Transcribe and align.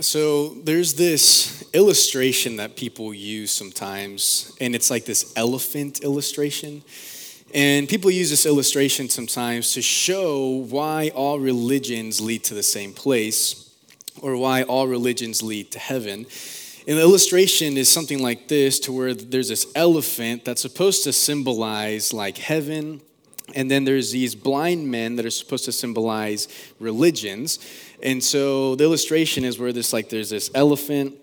So 0.00 0.50
there's 0.50 0.94
this 0.94 1.68
illustration 1.72 2.54
that 2.58 2.76
people 2.76 3.12
use 3.12 3.50
sometimes, 3.50 4.56
and 4.60 4.76
it's 4.76 4.92
like 4.92 5.06
this 5.06 5.32
elephant 5.34 6.04
illustration. 6.04 6.84
And 7.52 7.88
people 7.88 8.08
use 8.08 8.30
this 8.30 8.46
illustration 8.46 9.08
sometimes 9.08 9.72
to 9.72 9.82
show 9.82 10.64
why 10.70 11.10
all 11.16 11.40
religions 11.40 12.20
lead 12.20 12.44
to 12.44 12.54
the 12.54 12.62
same 12.62 12.92
place, 12.92 13.74
or 14.22 14.36
why 14.36 14.62
all 14.62 14.86
religions 14.86 15.42
lead 15.42 15.72
to 15.72 15.80
heaven. 15.80 16.26
And 16.86 16.96
the 16.96 17.02
illustration 17.02 17.76
is 17.76 17.88
something 17.88 18.22
like 18.22 18.46
this 18.46 18.78
to 18.80 18.92
where 18.92 19.14
there's 19.14 19.48
this 19.48 19.66
elephant 19.74 20.44
that's 20.44 20.62
supposed 20.62 21.02
to 21.04 21.12
symbolize 21.12 22.12
like 22.12 22.38
heaven, 22.38 23.00
and 23.54 23.68
then 23.68 23.84
there's 23.84 24.12
these 24.12 24.34
blind 24.36 24.88
men 24.90 25.16
that 25.16 25.26
are 25.26 25.30
supposed 25.30 25.64
to 25.64 25.72
symbolize 25.72 26.46
religions. 26.78 27.58
And 28.02 28.22
so 28.22 28.74
the 28.74 28.84
illustration 28.84 29.44
is 29.44 29.58
where 29.58 29.72
this 29.72 29.92
like 29.92 30.08
there's 30.08 30.30
this 30.30 30.50
elephant 30.54 31.14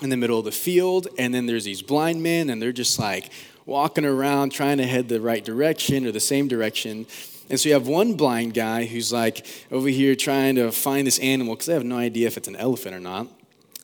in 0.00 0.10
the 0.10 0.16
middle 0.16 0.38
of 0.38 0.44
the 0.44 0.52
field, 0.52 1.08
and 1.18 1.32
then 1.32 1.46
there's 1.46 1.64
these 1.64 1.82
blind 1.82 2.22
men, 2.22 2.50
and 2.50 2.60
they're 2.60 2.72
just 2.72 2.98
like 2.98 3.30
walking 3.66 4.04
around 4.04 4.50
trying 4.50 4.78
to 4.78 4.86
head 4.86 5.08
the 5.08 5.20
right 5.20 5.44
direction 5.44 6.06
or 6.06 6.12
the 6.12 6.20
same 6.20 6.48
direction. 6.48 7.06
And 7.48 7.60
so 7.60 7.68
you 7.68 7.74
have 7.74 7.86
one 7.86 8.14
blind 8.14 8.54
guy 8.54 8.84
who's 8.84 9.12
like 9.12 9.46
over 9.70 9.88
here 9.88 10.14
trying 10.14 10.56
to 10.56 10.72
find 10.72 11.06
this 11.06 11.18
animal 11.18 11.54
because 11.54 11.66
they 11.66 11.74
have 11.74 11.84
no 11.84 11.98
idea 11.98 12.26
if 12.26 12.36
it's 12.36 12.48
an 12.48 12.56
elephant 12.56 12.94
or 12.94 13.00
not. 13.00 13.28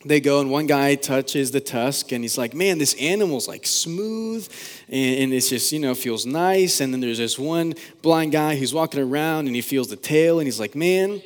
They 0.04 0.20
go 0.20 0.40
and 0.40 0.48
one 0.48 0.66
guy 0.66 0.94
touches 0.94 1.50
the 1.50 1.60
tusk 1.60 2.12
and 2.12 2.22
he's 2.22 2.38
like, 2.38 2.54
man, 2.54 2.78
this 2.78 2.94
animal's 2.94 3.48
like 3.48 3.66
smooth 3.66 4.48
and, 4.88 5.22
and 5.22 5.32
it's 5.32 5.50
just, 5.50 5.72
you 5.72 5.80
know, 5.80 5.94
feels 5.94 6.24
nice. 6.24 6.80
And 6.80 6.94
then 6.94 7.00
there's 7.00 7.18
this 7.18 7.36
one 7.36 7.74
blind 8.00 8.30
guy 8.30 8.54
who's 8.56 8.72
walking 8.72 9.00
around 9.00 9.48
and 9.48 9.56
he 9.56 9.60
feels 9.60 9.88
the 9.88 9.96
tail 9.96 10.38
and 10.38 10.46
he's 10.46 10.60
like, 10.60 10.76
man, 10.76 11.20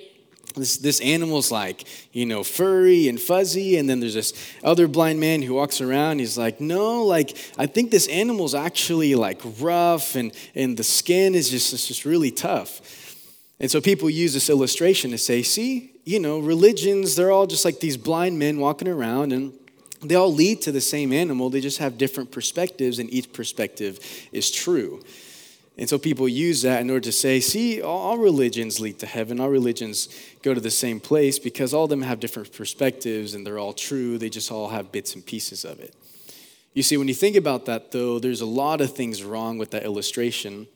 this, 0.55 0.77
this 0.77 1.01
animal's 1.01 1.51
like, 1.51 1.84
you 2.12 2.27
know, 2.27 2.42
furry 2.42 3.09
and 3.09 3.20
fuzzy. 3.20 3.77
And 3.77 3.88
then 3.88 4.01
there's 4.01 4.15
this 4.15 4.33
other 4.62 4.88
blind 4.88 5.20
man 5.20 5.43
who 5.43 5.55
walks 5.55 5.80
around. 5.80 6.19
He's 6.19 6.38
like, 6.38 6.60
no, 6.60 7.05
like, 7.05 7.37
I 7.59 7.66
think 7.66 7.90
this 7.90 8.09
animal's 8.09 8.54
actually 8.54 9.15
like 9.15 9.40
rough 9.60 10.15
and, 10.15 10.32
and 10.54 10.77
the 10.77 10.85
skin 10.85 11.35
is 11.35 11.51
just, 11.51 11.73
it's 11.73 11.87
just 11.87 12.04
really 12.04 12.30
tough. 12.30 12.80
And 13.60 13.71
so 13.71 13.80
people 13.80 14.10
use 14.10 14.35
this 14.35 14.51
illustration 14.51 15.10
to 15.12 15.18
say, 15.18 15.43
see, 15.43 15.93
you 16.04 16.18
know, 16.18 16.40
religions, 16.40 17.15
they're 17.15 17.30
all 17.30 17.46
just 17.46 17.65
like 17.65 17.80
these 17.80 17.96
blind 17.96 18.38
men 18.38 18.59
walking 18.59 18.88
around 18.88 19.32
and 19.32 19.52
they 20.02 20.16
all 20.16 20.32
lead 20.32 20.62
to 20.62 20.73
the 20.73 20.80
same 20.80 21.12
animal. 21.12 21.49
They 21.49 21.60
just 21.60 21.79
have 21.79 21.96
different 21.96 22.32
perspectives, 22.32 22.99
and 22.99 23.12
each 23.12 23.32
perspective 23.32 24.01
is 24.32 24.51
true. 24.51 25.01
And 25.78 25.88
so 25.88 25.98
people 25.98 26.28
use 26.28 26.62
that 26.62 26.82
in 26.82 26.90
order 26.90 27.01
to 27.01 27.12
say, 27.12 27.40
see, 27.40 27.80
all 27.80 28.18
religions 28.18 28.78
lead 28.78 28.98
to 28.98 29.06
heaven. 29.06 29.40
All 29.40 29.48
religions 29.48 30.09
go 30.42 30.52
to 30.52 30.60
the 30.60 30.70
same 30.70 31.01
place 31.01 31.38
because 31.38 31.73
all 31.73 31.84
of 31.84 31.90
them 31.90 32.02
have 32.02 32.20
different 32.20 32.52
perspectives 32.52 33.34
and 33.34 33.46
they're 33.46 33.59
all 33.59 33.73
true. 33.73 34.18
They 34.18 34.28
just 34.28 34.52
all 34.52 34.68
have 34.68 34.93
bits 34.93 35.15
and 35.15 35.24
pieces 35.24 35.65
of 35.65 35.80
it. 35.80 35.95
You 36.74 36.82
see, 36.82 36.96
when 36.96 37.09
you 37.09 37.15
think 37.15 37.37
about 37.37 37.66
that, 37.66 37.90
though, 37.90 38.18
there's 38.18 38.43
a 38.43 38.46
lot 38.46 38.80
of 38.80 38.95
things 38.95 39.23
wrong 39.23 39.59
with 39.59 39.70
that 39.70 39.84
illustration. 39.84 40.66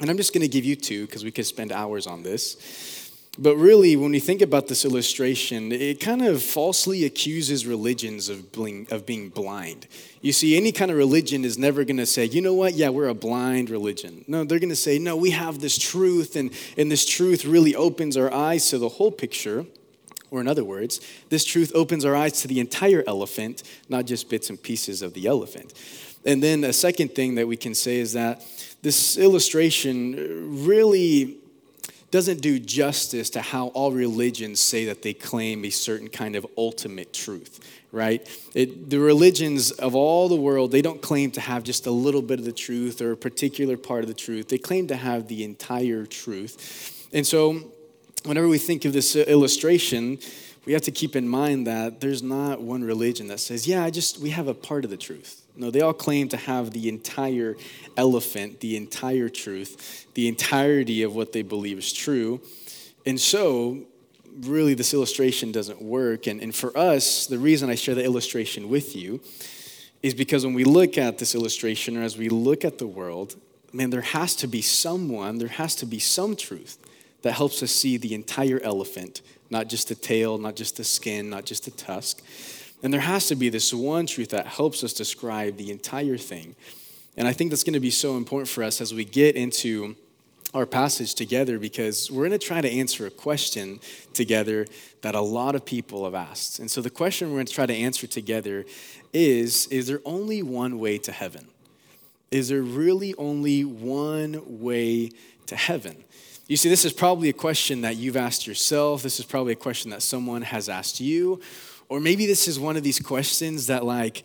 And 0.00 0.10
I'm 0.10 0.16
just 0.16 0.34
going 0.34 0.42
to 0.42 0.48
give 0.48 0.64
you 0.64 0.76
two 0.76 1.06
because 1.06 1.24
we 1.24 1.30
could 1.30 1.46
spend 1.46 1.72
hours 1.72 2.06
on 2.06 2.22
this. 2.22 3.01
But 3.38 3.56
really, 3.56 3.96
when 3.96 4.10
we 4.10 4.20
think 4.20 4.42
about 4.42 4.68
this 4.68 4.84
illustration, 4.84 5.72
it 5.72 6.00
kind 6.00 6.20
of 6.20 6.42
falsely 6.42 7.06
accuses 7.06 7.66
religions 7.66 8.28
of 8.28 8.52
being, 8.52 8.86
of 8.90 9.06
being 9.06 9.30
blind. 9.30 9.86
You 10.20 10.32
see, 10.34 10.54
any 10.54 10.70
kind 10.70 10.90
of 10.90 10.98
religion 10.98 11.42
is 11.42 11.56
never 11.56 11.82
going 11.84 11.96
to 11.96 12.04
say, 12.04 12.26
you 12.26 12.42
know 12.42 12.52
what, 12.52 12.74
yeah, 12.74 12.90
we're 12.90 13.08
a 13.08 13.14
blind 13.14 13.70
religion. 13.70 14.26
No, 14.28 14.44
they're 14.44 14.58
going 14.58 14.68
to 14.68 14.76
say, 14.76 14.98
no, 14.98 15.16
we 15.16 15.30
have 15.30 15.60
this 15.60 15.78
truth, 15.78 16.36
and, 16.36 16.52
and 16.76 16.92
this 16.92 17.06
truth 17.06 17.46
really 17.46 17.74
opens 17.74 18.18
our 18.18 18.30
eyes 18.30 18.68
to 18.68 18.76
the 18.76 18.90
whole 18.90 19.10
picture. 19.10 19.64
Or, 20.30 20.42
in 20.42 20.48
other 20.48 20.64
words, 20.64 21.00
this 21.30 21.46
truth 21.46 21.72
opens 21.74 22.04
our 22.04 22.14
eyes 22.14 22.42
to 22.42 22.48
the 22.48 22.60
entire 22.60 23.02
elephant, 23.06 23.62
not 23.88 24.04
just 24.04 24.28
bits 24.28 24.50
and 24.50 24.62
pieces 24.62 25.00
of 25.00 25.14
the 25.14 25.26
elephant. 25.26 25.72
And 26.26 26.42
then 26.42 26.64
a 26.64 26.72
second 26.72 27.14
thing 27.14 27.36
that 27.36 27.48
we 27.48 27.56
can 27.56 27.74
say 27.74 27.96
is 27.96 28.12
that 28.12 28.44
this 28.82 29.16
illustration 29.16 30.64
really 30.66 31.38
doesn't 32.12 32.42
do 32.42 32.58
justice 32.58 33.30
to 33.30 33.40
how 33.40 33.68
all 33.68 33.90
religions 33.90 34.60
say 34.60 34.84
that 34.84 35.00
they 35.00 35.14
claim 35.14 35.64
a 35.64 35.70
certain 35.70 36.08
kind 36.08 36.36
of 36.36 36.46
ultimate 36.58 37.12
truth, 37.14 37.58
right? 37.90 38.28
It, 38.54 38.90
the 38.90 39.00
religions 39.00 39.70
of 39.70 39.94
all 39.94 40.28
the 40.28 40.36
world, 40.36 40.72
they 40.72 40.82
don't 40.82 41.00
claim 41.00 41.30
to 41.32 41.40
have 41.40 41.64
just 41.64 41.86
a 41.86 41.90
little 41.90 42.20
bit 42.20 42.38
of 42.38 42.44
the 42.44 42.52
truth 42.52 43.00
or 43.00 43.12
a 43.12 43.16
particular 43.16 43.78
part 43.78 44.04
of 44.04 44.08
the 44.08 44.14
truth. 44.14 44.50
They 44.50 44.58
claim 44.58 44.86
to 44.88 44.96
have 44.96 45.26
the 45.26 45.42
entire 45.42 46.04
truth. 46.04 47.08
And 47.14 47.26
so, 47.26 47.72
whenever 48.24 48.46
we 48.46 48.58
think 48.58 48.84
of 48.84 48.92
this 48.92 49.16
illustration, 49.16 50.18
we 50.66 50.74
have 50.74 50.82
to 50.82 50.90
keep 50.90 51.16
in 51.16 51.26
mind 51.26 51.66
that 51.66 52.02
there's 52.02 52.22
not 52.22 52.60
one 52.60 52.84
religion 52.84 53.26
that 53.28 53.40
says, 53.40 53.66
yeah, 53.66 53.82
I 53.82 53.90
just, 53.90 54.18
we 54.18 54.30
have 54.30 54.48
a 54.48 54.54
part 54.54 54.84
of 54.84 54.90
the 54.90 54.96
truth. 54.98 55.41
No, 55.54 55.70
they 55.70 55.80
all 55.80 55.92
claim 55.92 56.28
to 56.30 56.36
have 56.36 56.70
the 56.70 56.88
entire 56.88 57.56
elephant, 57.96 58.60
the 58.60 58.76
entire 58.76 59.28
truth, 59.28 60.06
the 60.14 60.28
entirety 60.28 61.02
of 61.02 61.14
what 61.14 61.32
they 61.32 61.42
believe 61.42 61.78
is 61.78 61.92
true. 61.92 62.40
And 63.04 63.20
so, 63.20 63.82
really, 64.40 64.74
this 64.74 64.94
illustration 64.94 65.52
doesn't 65.52 65.82
work. 65.82 66.26
And, 66.26 66.40
and 66.40 66.54
for 66.54 66.76
us, 66.76 67.26
the 67.26 67.38
reason 67.38 67.68
I 67.68 67.74
share 67.74 67.94
the 67.94 68.04
illustration 68.04 68.68
with 68.68 68.96
you 68.96 69.20
is 70.02 70.14
because 70.14 70.44
when 70.44 70.54
we 70.54 70.64
look 70.64 70.98
at 70.98 71.18
this 71.18 71.34
illustration 71.34 71.96
or 71.96 72.02
as 72.02 72.16
we 72.16 72.28
look 72.28 72.64
at 72.64 72.78
the 72.78 72.86
world, 72.86 73.36
man, 73.72 73.90
there 73.90 74.00
has 74.00 74.34
to 74.36 74.46
be 74.46 74.62
someone, 74.62 75.38
there 75.38 75.48
has 75.48 75.74
to 75.76 75.86
be 75.86 75.98
some 75.98 76.34
truth 76.34 76.78
that 77.22 77.32
helps 77.32 77.62
us 77.62 77.70
see 77.70 77.96
the 77.96 78.14
entire 78.14 78.60
elephant, 78.60 79.22
not 79.50 79.68
just 79.68 79.88
the 79.88 79.94
tail, 79.94 80.38
not 80.38 80.56
just 80.56 80.76
the 80.76 80.84
skin, 80.84 81.30
not 81.30 81.44
just 81.44 81.64
the 81.64 81.70
tusk. 81.70 82.22
And 82.82 82.92
there 82.92 83.00
has 83.00 83.28
to 83.28 83.36
be 83.36 83.48
this 83.48 83.72
one 83.72 84.06
truth 84.06 84.30
that 84.30 84.46
helps 84.46 84.82
us 84.82 84.92
describe 84.92 85.56
the 85.56 85.70
entire 85.70 86.16
thing. 86.16 86.56
And 87.16 87.28
I 87.28 87.32
think 87.32 87.50
that's 87.50 87.64
going 87.64 87.74
to 87.74 87.80
be 87.80 87.90
so 87.90 88.16
important 88.16 88.48
for 88.48 88.64
us 88.64 88.80
as 88.80 88.92
we 88.92 89.04
get 89.04 89.36
into 89.36 89.96
our 90.54 90.66
passage 90.66 91.14
together 91.14 91.58
because 91.58 92.10
we're 92.10 92.28
going 92.28 92.38
to 92.38 92.46
try 92.46 92.60
to 92.60 92.70
answer 92.70 93.06
a 93.06 93.10
question 93.10 93.80
together 94.12 94.66
that 95.00 95.14
a 95.14 95.20
lot 95.20 95.54
of 95.54 95.64
people 95.64 96.04
have 96.04 96.14
asked. 96.14 96.58
And 96.58 96.70
so 96.70 96.82
the 96.82 96.90
question 96.90 97.28
we're 97.28 97.36
going 97.36 97.46
to 97.46 97.54
try 97.54 97.66
to 97.66 97.74
answer 97.74 98.06
together 98.06 98.64
is 99.12 99.66
Is 99.68 99.86
there 99.86 100.00
only 100.04 100.42
one 100.42 100.78
way 100.78 100.98
to 100.98 101.12
heaven? 101.12 101.48
Is 102.30 102.48
there 102.48 102.62
really 102.62 103.14
only 103.16 103.64
one 103.64 104.42
way 104.46 105.10
to 105.46 105.56
heaven? 105.56 106.04
You 106.48 106.56
see, 106.56 106.68
this 106.68 106.84
is 106.84 106.92
probably 106.92 107.28
a 107.28 107.34
question 107.34 107.82
that 107.82 107.96
you've 107.96 108.16
asked 108.16 108.46
yourself. 108.46 109.02
This 109.02 109.18
is 109.20 109.24
probably 109.24 109.52
a 109.52 109.56
question 109.56 109.90
that 109.90 110.02
someone 110.02 110.42
has 110.42 110.68
asked 110.68 111.00
you. 111.00 111.40
Or 111.92 112.00
maybe 112.00 112.24
this 112.24 112.48
is 112.48 112.58
one 112.58 112.78
of 112.78 112.82
these 112.82 112.98
questions 112.98 113.66
that, 113.66 113.84
like, 113.84 114.22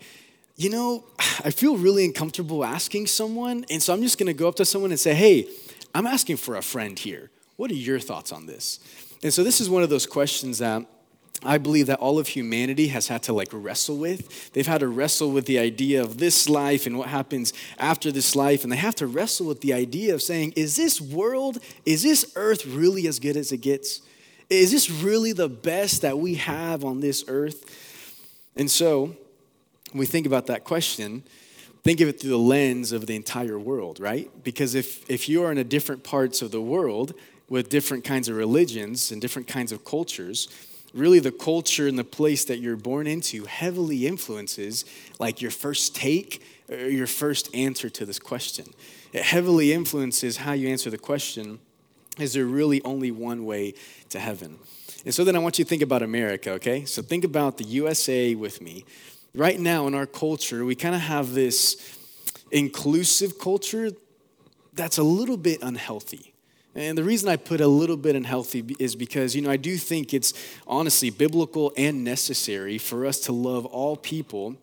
you 0.56 0.70
know, 0.70 1.04
I 1.44 1.50
feel 1.50 1.76
really 1.76 2.02
uncomfortable 2.06 2.64
asking 2.64 3.08
someone. 3.08 3.66
And 3.70 3.82
so 3.82 3.92
I'm 3.92 4.00
just 4.00 4.16
going 4.16 4.28
to 4.28 4.32
go 4.32 4.48
up 4.48 4.54
to 4.54 4.64
someone 4.64 4.90
and 4.90 4.98
say, 4.98 5.12
hey, 5.12 5.46
I'm 5.94 6.06
asking 6.06 6.38
for 6.38 6.56
a 6.56 6.62
friend 6.62 6.98
here. 6.98 7.30
What 7.56 7.70
are 7.70 7.74
your 7.74 8.00
thoughts 8.00 8.32
on 8.32 8.46
this? 8.46 8.80
And 9.22 9.34
so 9.34 9.44
this 9.44 9.60
is 9.60 9.68
one 9.68 9.82
of 9.82 9.90
those 9.90 10.06
questions 10.06 10.60
that 10.60 10.86
I 11.44 11.58
believe 11.58 11.88
that 11.88 11.98
all 11.98 12.18
of 12.18 12.28
humanity 12.28 12.88
has 12.88 13.08
had 13.08 13.22
to 13.24 13.34
like 13.34 13.48
wrestle 13.52 13.98
with. 13.98 14.50
They've 14.54 14.66
had 14.66 14.80
to 14.80 14.88
wrestle 14.88 15.30
with 15.30 15.44
the 15.44 15.58
idea 15.58 16.00
of 16.00 16.16
this 16.16 16.48
life 16.48 16.86
and 16.86 16.96
what 16.96 17.08
happens 17.08 17.52
after 17.78 18.10
this 18.10 18.34
life. 18.34 18.62
And 18.62 18.72
they 18.72 18.76
have 18.78 18.94
to 18.94 19.06
wrestle 19.06 19.46
with 19.46 19.60
the 19.60 19.74
idea 19.74 20.14
of 20.14 20.22
saying, 20.22 20.54
is 20.56 20.76
this 20.76 21.02
world, 21.02 21.58
is 21.84 22.02
this 22.02 22.32
earth 22.34 22.64
really 22.64 23.06
as 23.06 23.18
good 23.18 23.36
as 23.36 23.52
it 23.52 23.58
gets? 23.58 24.00
Is 24.50 24.72
this 24.72 24.90
really 24.90 25.32
the 25.32 25.48
best 25.48 26.02
that 26.02 26.18
we 26.18 26.36
have 26.36 26.84
on 26.84 27.00
this 27.00 27.24
earth? 27.28 27.64
And 28.56 28.70
so, 28.70 29.16
when 29.92 30.00
we 30.00 30.06
think 30.06 30.26
about 30.26 30.46
that 30.46 30.64
question, 30.64 31.22
think 31.82 32.00
of 32.00 32.08
it 32.08 32.20
through 32.20 32.30
the 32.30 32.38
lens 32.38 32.92
of 32.92 33.06
the 33.06 33.14
entire 33.14 33.58
world, 33.58 34.00
right? 34.00 34.30
Because 34.42 34.74
if, 34.74 35.08
if 35.08 35.28
you 35.28 35.42
are 35.44 35.52
in 35.52 35.58
a 35.58 35.64
different 35.64 36.02
parts 36.02 36.42
of 36.42 36.50
the 36.50 36.60
world 36.60 37.14
with 37.48 37.68
different 37.68 38.04
kinds 38.04 38.28
of 38.28 38.36
religions 38.36 39.10
and 39.10 39.20
different 39.20 39.48
kinds 39.48 39.72
of 39.72 39.84
cultures, 39.84 40.48
really 40.94 41.18
the 41.18 41.32
culture 41.32 41.86
and 41.86 41.98
the 41.98 42.04
place 42.04 42.44
that 42.46 42.58
you're 42.58 42.76
born 42.76 43.06
into 43.06 43.44
heavily 43.44 44.06
influences 44.06 44.84
like 45.18 45.40
your 45.40 45.50
first 45.50 45.94
take 45.94 46.42
or 46.70 46.76
your 46.88 47.06
first 47.06 47.54
answer 47.54 47.88
to 47.90 48.04
this 48.04 48.18
question. 48.18 48.66
It 49.12 49.22
heavily 49.22 49.72
influences 49.72 50.38
how 50.38 50.52
you 50.52 50.68
answer 50.68 50.90
the 50.90 50.98
question 50.98 51.58
is 52.18 52.32
there 52.32 52.44
really 52.44 52.82
only 52.82 53.10
one 53.10 53.44
way 53.44 53.74
to 54.10 54.18
heaven? 54.18 54.58
And 55.04 55.14
so 55.14 55.24
then 55.24 55.36
I 55.36 55.38
want 55.38 55.58
you 55.58 55.64
to 55.64 55.68
think 55.68 55.82
about 55.82 56.02
America, 56.02 56.50
okay? 56.52 56.84
So 56.84 57.02
think 57.02 57.24
about 57.24 57.56
the 57.58 57.64
USA 57.64 58.34
with 58.34 58.60
me. 58.60 58.84
Right 59.34 59.58
now 59.58 59.86
in 59.86 59.94
our 59.94 60.06
culture, 60.06 60.64
we 60.64 60.74
kind 60.74 60.94
of 60.94 61.00
have 61.02 61.34
this 61.34 61.98
inclusive 62.50 63.38
culture 63.38 63.90
that's 64.72 64.98
a 64.98 65.02
little 65.02 65.36
bit 65.36 65.62
unhealthy. 65.62 66.34
And 66.74 66.96
the 66.96 67.04
reason 67.04 67.28
I 67.28 67.36
put 67.36 67.60
a 67.60 67.66
little 67.66 67.96
bit 67.96 68.16
unhealthy 68.16 68.64
is 68.78 68.94
because, 68.94 69.34
you 69.34 69.42
know, 69.42 69.50
I 69.50 69.56
do 69.56 69.76
think 69.76 70.14
it's 70.14 70.32
honestly 70.66 71.10
biblical 71.10 71.72
and 71.76 72.04
necessary 72.04 72.78
for 72.78 73.06
us 73.06 73.20
to 73.20 73.32
love 73.32 73.66
all 73.66 73.96
people, 73.96 74.56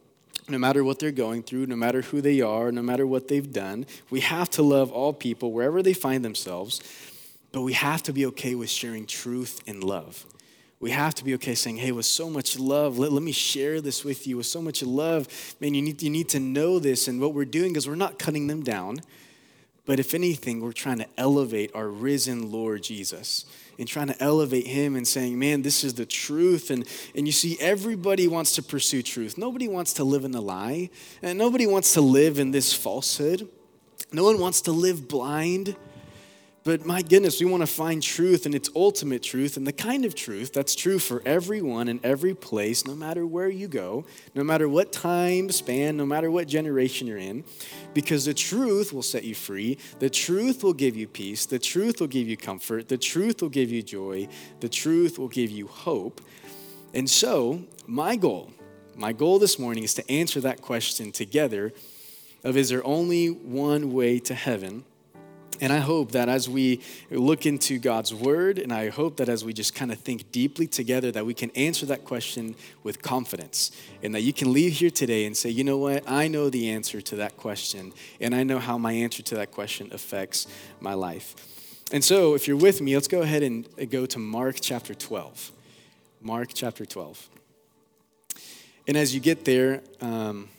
no 0.48 0.57
matter 0.57 0.84
what 0.84 1.00
they're 1.00 1.12
going 1.12 1.44
through, 1.44 1.66
no 1.66 1.75
matter 1.75 2.02
who 2.02 2.22
they 2.22 2.40
are, 2.42 2.72
no 2.72 2.81
matter 2.81 3.06
what 3.06 3.28
they've 3.28 3.52
done. 3.52 3.86
We 4.10 4.22
have 4.22 4.50
to 4.52 4.63
love 4.63 4.92
all 4.92 5.12
people 5.12 5.52
wherever 5.52 5.81
they 5.81 5.94
find 5.94 6.24
themselves 6.24 6.81
but 7.56 7.62
we 7.62 7.72
have 7.72 8.04
to 8.04 8.12
be 8.12 8.25
okay 8.25 8.54
with 8.54 8.69
sharing 8.69 9.06
truth 9.06 9.63
and 9.66 9.81
love. 9.81 10.25
We 10.81 10.92
have 10.92 11.16
to 11.16 11.24
be 11.24 11.36
okay 11.36 11.56
saying, 11.56 11.78
hey, 11.78 11.94
with 11.94 12.06
so 12.06 12.30
much 12.30 12.60
love, 12.60 12.98
let, 12.98 13.13
let 13.13 13.24
me 13.24 13.31
share 13.31 13.80
this 13.80 14.04
with 14.04 14.28
you. 14.28 14.36
With 14.36 14.46
so 14.46 14.62
much 14.62 14.84
love, 14.84 15.56
man, 15.62 15.74
you 15.74 15.81
need, 15.81 16.04
you 16.04 16.10
need 16.10 16.28
to 16.30 16.40
know 16.42 16.80
this. 16.80 17.07
And 17.07 17.22
what 17.22 17.34
we're 17.34 17.46
doing 17.46 17.78
is 17.78 17.88
we're 17.88 17.96
not 17.96 18.19
cutting 18.19 18.48
them 18.48 18.62
down, 18.62 19.00
but 19.86 20.02
if 20.02 20.13
anything, 20.13 20.60
we're 20.60 20.74
trying 20.74 20.98
to 20.98 21.07
elevate 21.18 21.72
our 21.74 21.88
risen 21.88 22.52
Lord 22.52 22.84
Jesus 22.84 23.46
and 23.80 23.88
trying 23.88 24.07
to 24.07 24.22
elevate 24.22 24.68
him 24.68 24.98
and 24.98 25.07
saying, 25.07 25.40
man, 25.40 25.62
this 25.62 25.86
is 25.86 25.94
the 25.94 26.06
truth. 26.06 26.72
And, 26.72 26.86
and 27.16 27.25
you 27.25 27.31
see, 27.31 27.56
everybody 27.62 28.28
wants 28.28 28.54
to 28.56 28.63
pursue 28.63 29.02
truth. 29.02 29.38
Nobody 29.38 29.69
wants 29.69 29.94
to 29.94 30.04
live 30.04 30.25
in 30.25 30.36
a 30.36 30.42
lie, 30.42 30.90
and 31.22 31.40
nobody 31.40 31.68
wants 31.68 31.94
to 31.94 32.02
live 32.02 32.38
in 32.38 32.52
this 32.52 32.74
falsehood. 32.74 33.48
No 34.12 34.25
one 34.25 34.42
wants 34.42 34.60
to 34.63 34.74
live 34.74 35.07
blind. 35.07 35.78
But 36.66 36.84
my 36.84 37.04
goodness, 37.04 37.40
we 37.40 37.46
want 37.46 37.62
to 37.62 37.68
find 37.68 38.02
truth 38.02 38.48
and 38.48 38.56
its 38.56 38.72
ultimate 38.76 39.22
truth 39.22 39.56
and 39.56 39.68
the 39.68 39.72
kind 39.72 40.04
of 40.04 40.16
truth 40.16 40.52
that's 40.52 40.74
true 40.74 40.98
for 40.98 41.22
everyone 41.24 41.88
in 41.88 42.00
every 42.04 42.34
place, 42.34 42.88
no 42.88 42.96
matter 42.96 43.24
where 43.28 43.48
you 43.48 43.68
go, 43.68 44.04
no 44.34 44.44
matter 44.44 44.68
what 44.68 44.92
time 44.92 45.52
span, 45.52 45.96
no 45.96 46.08
matter 46.08 46.32
what 46.32 46.48
generation 46.48 47.06
you're 47.06 47.20
in, 47.20 47.44
because 47.94 48.26
the 48.26 48.34
truth 48.34 48.92
will 48.92 49.04
set 49.04 49.24
you 49.24 49.36
free. 49.36 49.78
The 50.00 50.10
truth 50.10 50.64
will 50.64 50.74
give 50.74 50.98
you 50.98 51.08
peace. 51.08 51.46
The 51.46 51.60
truth 51.60 52.00
will 52.00 52.08
give 52.08 52.28
you 52.28 52.36
comfort. 52.36 52.90
The 52.90 52.98
truth 52.98 53.44
will 53.44 53.50
give 53.50 53.70
you 53.70 53.84
joy. 53.84 54.28
The 54.60 54.70
truth 54.70 55.20
will 55.20 55.28
give 55.28 55.52
you 55.52 55.68
hope. 55.68 56.20
And 56.96 57.08
so, 57.08 57.62
my 57.86 58.16
goal, 58.16 58.52
my 58.96 59.14
goal 59.14 59.38
this 59.38 59.60
morning 59.60 59.84
is 59.84 59.94
to 59.94 60.12
answer 60.12 60.42
that 60.42 60.64
question 60.64 61.12
together 61.12 61.74
of 62.44 62.58
is 62.58 62.70
there 62.70 62.84
only 62.84 63.28
one 63.28 63.94
way 63.94 64.18
to 64.18 64.34
heaven? 64.34 64.84
And 65.62 65.72
I 65.72 65.78
hope 65.78 66.12
that 66.12 66.28
as 66.28 66.50
we 66.50 66.81
look 67.10 67.46
into 67.46 67.80
God's 67.80 68.13
word, 68.13 68.60
and 68.60 68.74
I 68.74 68.90
hope 68.90 69.18
that 69.18 69.30
as 69.30 69.46
we 69.46 69.54
just 69.54 69.74
kind 69.74 69.92
of 69.92 70.00
think 70.00 70.31
deeply 70.31 70.68
together, 70.68 71.12
that 71.12 71.25
we 71.25 71.34
can 71.34 71.50
answer 71.52 71.86
that 71.86 72.04
question 72.04 72.56
with 72.84 73.02
confidence. 73.02 73.72
And 74.04 74.13
that 74.16 74.22
you 74.22 74.34
can 74.34 74.52
leave 74.52 74.74
here 74.74 74.90
today 74.90 75.25
and 75.25 75.36
say, 75.36 75.50
you 75.50 75.63
know 75.63 75.78
what? 75.78 76.04
I 76.10 76.28
know 76.28 76.50
the 76.50 76.69
answer 76.69 77.00
to 77.02 77.16
that 77.18 77.38
question, 77.38 77.94
and 78.19 78.36
I 78.36 78.44
know 78.44 78.60
how 78.60 78.78
my 78.78 78.92
answer 78.92 79.24
to 79.24 79.36
that 79.36 79.52
question 79.52 79.90
affects 79.92 80.48
my 80.80 80.94
life. 80.94 81.36
And 81.92 82.04
so, 82.04 82.34
if 82.34 82.48
you're 82.48 82.57
with 82.57 82.81
me, 82.81 82.96
let's 82.96 83.07
go 83.07 83.22
ahead 83.22 83.44
and 83.44 83.68
go 83.92 84.06
to 84.07 84.19
Mark 84.19 84.57
chapter 84.60 84.94
12. 84.94 85.52
Mark 86.22 86.50
chapter 86.54 86.86
12. 86.86 87.30
And 88.88 88.98
as 88.98 89.13
you 89.13 89.22
get 89.22 89.46
there, 89.46 89.81
um, 90.02 90.50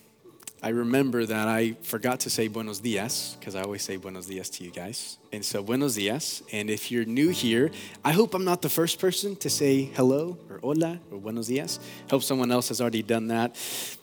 I 0.63 0.71
remember 0.71 1.27
that 1.27 1.49
I 1.49 1.77
forgot 1.83 2.21
to 2.21 2.31
say 2.31 2.49
buenos 2.49 2.81
dias 2.81 3.37
because 3.39 3.55
I 3.55 3.63
always 3.63 3.83
say 3.83 3.97
buenos 3.97 4.27
dias 4.27 4.49
to 4.51 4.65
you 4.65 4.71
guys. 4.71 5.19
And 5.33 5.45
so, 5.45 5.63
buenos 5.63 5.97
dias. 5.97 6.43
And 6.51 6.71
if 6.71 6.91
you're 6.91 7.05
new 7.05 7.29
here, 7.29 7.71
I 8.03 8.13
hope 8.13 8.35
I'm 8.35 8.45
not 8.45 8.63
the 8.63 8.71
first 8.71 8.99
person 8.99 9.37
to 9.37 9.51
say 9.51 9.85
hello 9.85 10.39
or 10.49 10.59
hola 10.59 10.99
or 11.11 11.19
buenos 11.19 11.49
dias. 11.49 11.79
Hope 12.09 12.23
someone 12.23 12.51
else 12.51 12.69
has 12.69 12.81
already 12.81 13.03
done 13.03 13.29
that. 13.29 13.57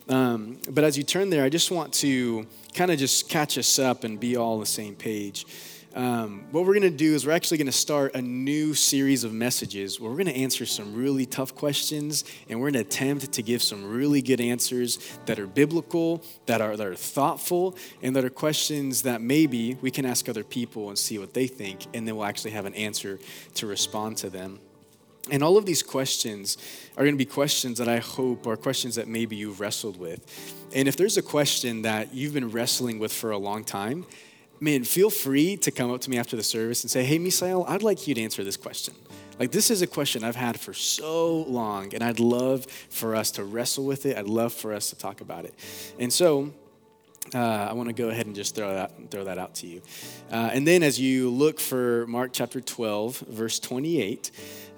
Um, 0.08 0.58
but 0.70 0.84
as 0.84 0.96
you 0.96 1.02
turn 1.02 1.28
there, 1.28 1.42
I 1.42 1.48
just 1.48 1.72
want 1.72 1.92
to 1.94 2.46
kind 2.72 2.90
of 2.90 2.98
just 2.98 3.28
catch 3.28 3.58
us 3.58 3.78
up 3.78 4.04
and 4.04 4.20
be 4.20 4.36
all 4.36 4.54
on 4.54 4.60
the 4.60 4.66
same 4.66 4.94
page. 4.94 5.46
Um, 5.94 6.46
what 6.50 6.66
we're 6.66 6.72
going 6.72 6.82
to 6.82 6.90
do 6.90 7.14
is 7.14 7.24
we're 7.24 7.32
actually 7.32 7.58
going 7.58 7.66
to 7.66 7.72
start 7.72 8.16
a 8.16 8.22
new 8.22 8.74
series 8.74 9.22
of 9.22 9.32
messages 9.32 10.00
where 10.00 10.10
we're 10.10 10.16
going 10.16 10.26
to 10.26 10.36
answer 10.36 10.66
some 10.66 10.92
really 10.92 11.24
tough 11.24 11.54
questions 11.54 12.24
and 12.48 12.58
we're 12.58 12.72
going 12.72 12.84
to 12.84 12.88
attempt 12.88 13.30
to 13.30 13.42
give 13.42 13.62
some 13.62 13.84
really 13.88 14.20
good 14.20 14.40
answers 14.40 14.98
that 15.26 15.38
are 15.38 15.46
biblical, 15.46 16.20
that 16.46 16.60
are, 16.60 16.76
that 16.76 16.84
are 16.84 16.96
thoughtful, 16.96 17.76
and 18.02 18.16
that 18.16 18.24
are 18.24 18.30
questions 18.30 19.02
that 19.02 19.20
maybe 19.20 19.74
we 19.82 19.90
can 19.92 20.04
ask 20.04 20.28
other 20.28 20.42
people 20.42 20.88
and 20.88 20.98
see 20.98 21.16
what 21.16 21.32
they 21.32 21.46
think, 21.46 21.86
and 21.94 22.08
then 22.08 22.16
we'll 22.16 22.24
actually 22.24 22.50
have 22.50 22.66
an 22.66 22.74
answer 22.74 23.20
to 23.54 23.68
respond 23.68 24.16
to 24.16 24.28
them. 24.28 24.58
And 25.30 25.44
all 25.44 25.56
of 25.56 25.64
these 25.64 25.82
questions 25.84 26.58
are 26.96 27.04
going 27.04 27.14
to 27.14 27.18
be 27.18 27.24
questions 27.24 27.78
that 27.78 27.88
I 27.88 27.98
hope 27.98 28.48
are 28.48 28.56
questions 28.56 28.96
that 28.96 29.06
maybe 29.06 29.36
you've 29.36 29.60
wrestled 29.60 29.98
with. 29.98 30.66
And 30.74 30.88
if 30.88 30.96
there's 30.96 31.16
a 31.16 31.22
question 31.22 31.82
that 31.82 32.12
you've 32.12 32.34
been 32.34 32.50
wrestling 32.50 32.98
with 32.98 33.12
for 33.12 33.30
a 33.30 33.38
long 33.38 33.62
time, 33.62 34.06
man, 34.60 34.84
feel 34.84 35.10
free 35.10 35.56
to 35.58 35.70
come 35.70 35.90
up 35.90 36.00
to 36.02 36.10
me 36.10 36.18
after 36.18 36.36
the 36.36 36.42
service 36.42 36.82
and 36.82 36.90
say, 36.90 37.04
hey, 37.04 37.18
Misael, 37.18 37.64
I'd 37.68 37.82
like 37.82 38.06
you 38.06 38.14
to 38.14 38.22
answer 38.22 38.44
this 38.44 38.56
question. 38.56 38.94
Like, 39.38 39.50
this 39.50 39.70
is 39.70 39.82
a 39.82 39.86
question 39.86 40.22
I've 40.22 40.36
had 40.36 40.58
for 40.60 40.72
so 40.72 41.42
long, 41.42 41.92
and 41.92 42.04
I'd 42.04 42.20
love 42.20 42.66
for 42.66 43.16
us 43.16 43.32
to 43.32 43.44
wrestle 43.44 43.84
with 43.84 44.06
it. 44.06 44.16
I'd 44.16 44.28
love 44.28 44.52
for 44.52 44.72
us 44.72 44.90
to 44.90 44.96
talk 44.96 45.20
about 45.20 45.44
it. 45.44 45.54
And 45.98 46.12
so, 46.12 46.52
uh, 47.34 47.38
I 47.38 47.72
want 47.72 47.88
to 47.88 47.94
go 47.94 48.10
ahead 48.10 48.26
and 48.26 48.34
just 48.34 48.54
throw 48.54 48.72
that, 48.72 49.10
throw 49.10 49.24
that 49.24 49.38
out 49.38 49.56
to 49.56 49.66
you. 49.66 49.82
Uh, 50.30 50.50
and 50.52 50.66
then, 50.66 50.82
as 50.82 51.00
you 51.00 51.30
look 51.30 51.58
for 51.58 52.06
Mark 52.06 52.30
chapter 52.32 52.60
12, 52.60 53.20
verse 53.20 53.58
28, 53.58 54.30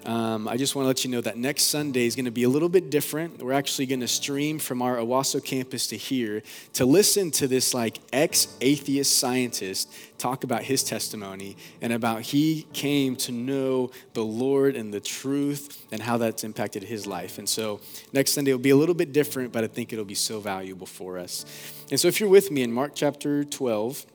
um, 0.05 0.47
I 0.47 0.55
just 0.55 0.75
want 0.75 0.85
to 0.85 0.87
let 0.87 1.03
you 1.03 1.11
know 1.11 1.21
that 1.21 1.37
next 1.37 1.63
Sunday 1.63 2.05
is 2.05 2.15
going 2.15 2.25
to 2.25 2.31
be 2.31 2.43
a 2.43 2.49
little 2.49 2.69
bit 2.69 2.89
different. 2.89 3.41
We're 3.41 3.53
actually 3.53 3.87
going 3.87 3.99
to 3.99 4.07
stream 4.07 4.57
from 4.57 4.81
our 4.81 4.97
Owasso 4.97 5.43
campus 5.43 5.87
to 5.87 5.97
here 5.97 6.43
to 6.73 6.85
listen 6.85 7.31
to 7.31 7.47
this 7.47 7.73
like 7.73 7.99
ex-atheist 8.13 9.17
scientist 9.17 9.93
talk 10.17 10.43
about 10.43 10.63
his 10.63 10.83
testimony 10.83 11.57
and 11.81 11.91
about 11.91 12.21
he 12.21 12.67
came 12.73 13.15
to 13.17 13.31
know 13.31 13.91
the 14.13 14.23
Lord 14.23 14.75
and 14.75 14.93
the 14.93 15.01
truth 15.01 15.85
and 15.91 16.01
how 16.01 16.17
that's 16.17 16.43
impacted 16.43 16.83
his 16.83 17.05
life. 17.05 17.37
And 17.37 17.47
so 17.47 17.81
next 18.13 18.31
Sunday 18.31 18.51
will 18.51 18.59
be 18.59 18.69
a 18.69 18.77
little 18.77 18.95
bit 18.95 19.11
different, 19.11 19.51
but 19.51 19.63
I 19.63 19.67
think 19.67 19.91
it'll 19.91 20.05
be 20.05 20.15
so 20.15 20.39
valuable 20.39 20.87
for 20.87 21.17
us. 21.17 21.45
And 21.91 21.99
so 21.99 22.07
if 22.07 22.19
you're 22.19 22.29
with 22.29 22.49
me 22.49 22.61
in 22.61 22.71
Mark 22.71 22.93
chapter 22.95 23.43
12, 23.43 24.05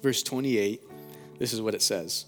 verse 0.00 0.22
28, 0.22 0.82
this 1.38 1.52
is 1.52 1.60
what 1.60 1.74
it 1.74 1.82
says. 1.82 2.26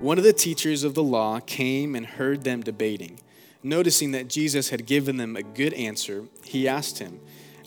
One 0.00 0.16
of 0.16 0.22
the 0.22 0.32
teachers 0.32 0.84
of 0.84 0.94
the 0.94 1.02
law 1.02 1.40
came 1.40 1.96
and 1.96 2.06
heard 2.06 2.44
them 2.44 2.62
debating. 2.62 3.18
Noticing 3.64 4.12
that 4.12 4.28
Jesus 4.28 4.68
had 4.68 4.86
given 4.86 5.16
them 5.16 5.34
a 5.34 5.42
good 5.42 5.74
answer, 5.74 6.26
he 6.44 6.68
asked 6.68 7.00
him, 7.00 7.18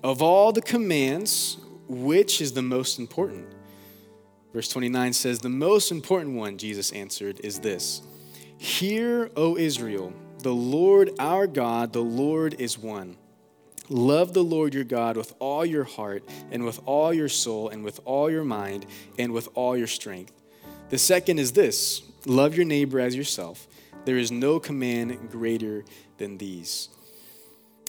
Of 0.01 0.22
all 0.22 0.54
the 0.54 0.62
commands, 0.62 1.57
which 1.89 2.39
is 2.39 2.54
the 2.54 2.62
most 2.62 3.00
important? 3.00 3.48
Verse 4.54 4.69
29 4.69 5.12
says, 5.12 5.39
The 5.39 5.50
most 5.50 5.92
important 5.92 6.38
one, 6.38 6.57
Jesus 6.57 6.94
answered, 6.94 7.42
is 7.44 7.60
this 7.60 8.01
Hear, 8.57 9.30
O 9.36 9.57
Israel, 9.57 10.13
the 10.39 10.54
Lord 10.54 11.12
our 11.19 11.48
God, 11.48 11.92
the 11.92 12.00
Lord 12.00 12.56
is 12.62 12.77
one. 12.77 13.18
Love 13.89 14.34
the 14.34 14.44
Lord 14.44 14.74
your 14.74 14.86
God 14.86 15.18
with 15.18 15.34
all 15.39 15.66
your 15.66 15.84
heart, 15.84 16.24
and 16.50 16.63
with 16.63 16.80
all 16.86 17.13
your 17.13 17.27
soul, 17.27 17.68
and 17.68 17.84
with 17.84 18.00
all 18.06 18.31
your 18.31 18.45
mind, 18.45 18.86
and 19.19 19.34
with 19.34 19.50
all 19.54 19.75
your 19.75 19.88
strength. 19.88 20.31
The 20.89 20.98
second 20.98 21.39
is 21.39 21.51
this 21.51 22.04
Love 22.25 22.56
your 22.56 22.65
neighbor 22.65 23.00
as 23.00 23.15
yourself. 23.15 23.68
There 24.06 24.18
is 24.18 24.31
no 24.31 24.59
command 24.59 25.29
greater 25.31 25.83
than 26.18 26.38
these. 26.38 26.89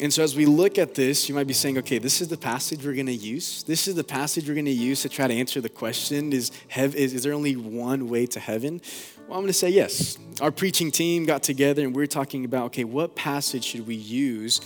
And 0.01 0.13
so, 0.13 0.23
as 0.23 0.35
we 0.35 0.47
look 0.47 0.79
at 0.79 0.95
this, 0.95 1.29
you 1.29 1.35
might 1.35 1.47
be 1.47 1.53
saying, 1.53 1.77
okay, 1.79 1.99
this 1.99 2.21
is 2.21 2.29
the 2.29 2.37
passage 2.37 2.85
we're 2.85 2.95
going 2.95 3.07
to 3.07 3.13
use. 3.13 3.63
This 3.63 3.87
is 3.87 3.95
the 3.95 4.05
passage 4.05 4.49
we're 4.49 4.55
going 4.55 4.65
to 4.65 4.71
use 4.71 5.03
to 5.03 5.09
try 5.09 5.27
to 5.27 5.35
answer 5.35 5.61
the 5.61 5.69
question 5.69 6.33
is, 6.33 6.51
is, 6.75 6.95
is 7.15 7.23
there 7.23 7.35
only 7.35 7.57
one 7.57 8.09
way 8.09 8.27
to 8.27 8.41
heaven? 8.41 8.81
Well, 9.29 9.39
I'm 9.39 9.43
going 9.43 9.47
to 9.49 9.53
say 9.53 9.69
yes. 9.69 10.17
Our 10.41 10.51
preaching 10.51 10.91
team 10.91 11.27
got 11.27 11.43
together 11.43 11.83
and 11.83 11.95
we 11.95 12.03
we're 12.03 12.07
talking 12.07 12.45
about, 12.45 12.67
okay, 12.67 12.85
what 12.85 13.15
passage 13.15 13.65
should 13.65 13.87
we 13.87 13.95
use 13.95 14.61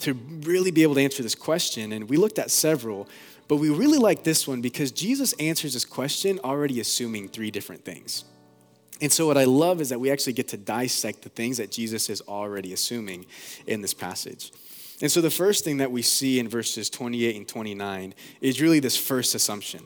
to 0.00 0.14
really 0.14 0.70
be 0.70 0.82
able 0.82 0.94
to 0.94 1.02
answer 1.02 1.22
this 1.22 1.34
question? 1.34 1.92
And 1.92 2.08
we 2.08 2.16
looked 2.16 2.38
at 2.38 2.50
several, 2.50 3.06
but 3.48 3.56
we 3.56 3.68
really 3.68 3.98
like 3.98 4.24
this 4.24 4.48
one 4.48 4.62
because 4.62 4.90
Jesus 4.92 5.34
answers 5.34 5.74
this 5.74 5.84
question 5.84 6.40
already 6.42 6.80
assuming 6.80 7.28
three 7.28 7.50
different 7.50 7.84
things. 7.84 8.24
And 9.00 9.10
so, 9.10 9.26
what 9.26 9.38
I 9.38 9.44
love 9.44 9.80
is 9.80 9.88
that 9.88 10.00
we 10.00 10.10
actually 10.10 10.34
get 10.34 10.48
to 10.48 10.56
dissect 10.56 11.22
the 11.22 11.28
things 11.30 11.56
that 11.56 11.70
Jesus 11.70 12.10
is 12.10 12.20
already 12.22 12.72
assuming 12.72 13.26
in 13.66 13.80
this 13.80 13.94
passage. 13.94 14.52
And 15.00 15.10
so, 15.10 15.20
the 15.20 15.30
first 15.30 15.64
thing 15.64 15.78
that 15.78 15.90
we 15.90 16.02
see 16.02 16.38
in 16.38 16.48
verses 16.48 16.90
28 16.90 17.36
and 17.36 17.48
29 17.48 18.14
is 18.40 18.60
really 18.60 18.80
this 18.80 18.96
first 18.96 19.34
assumption. 19.34 19.84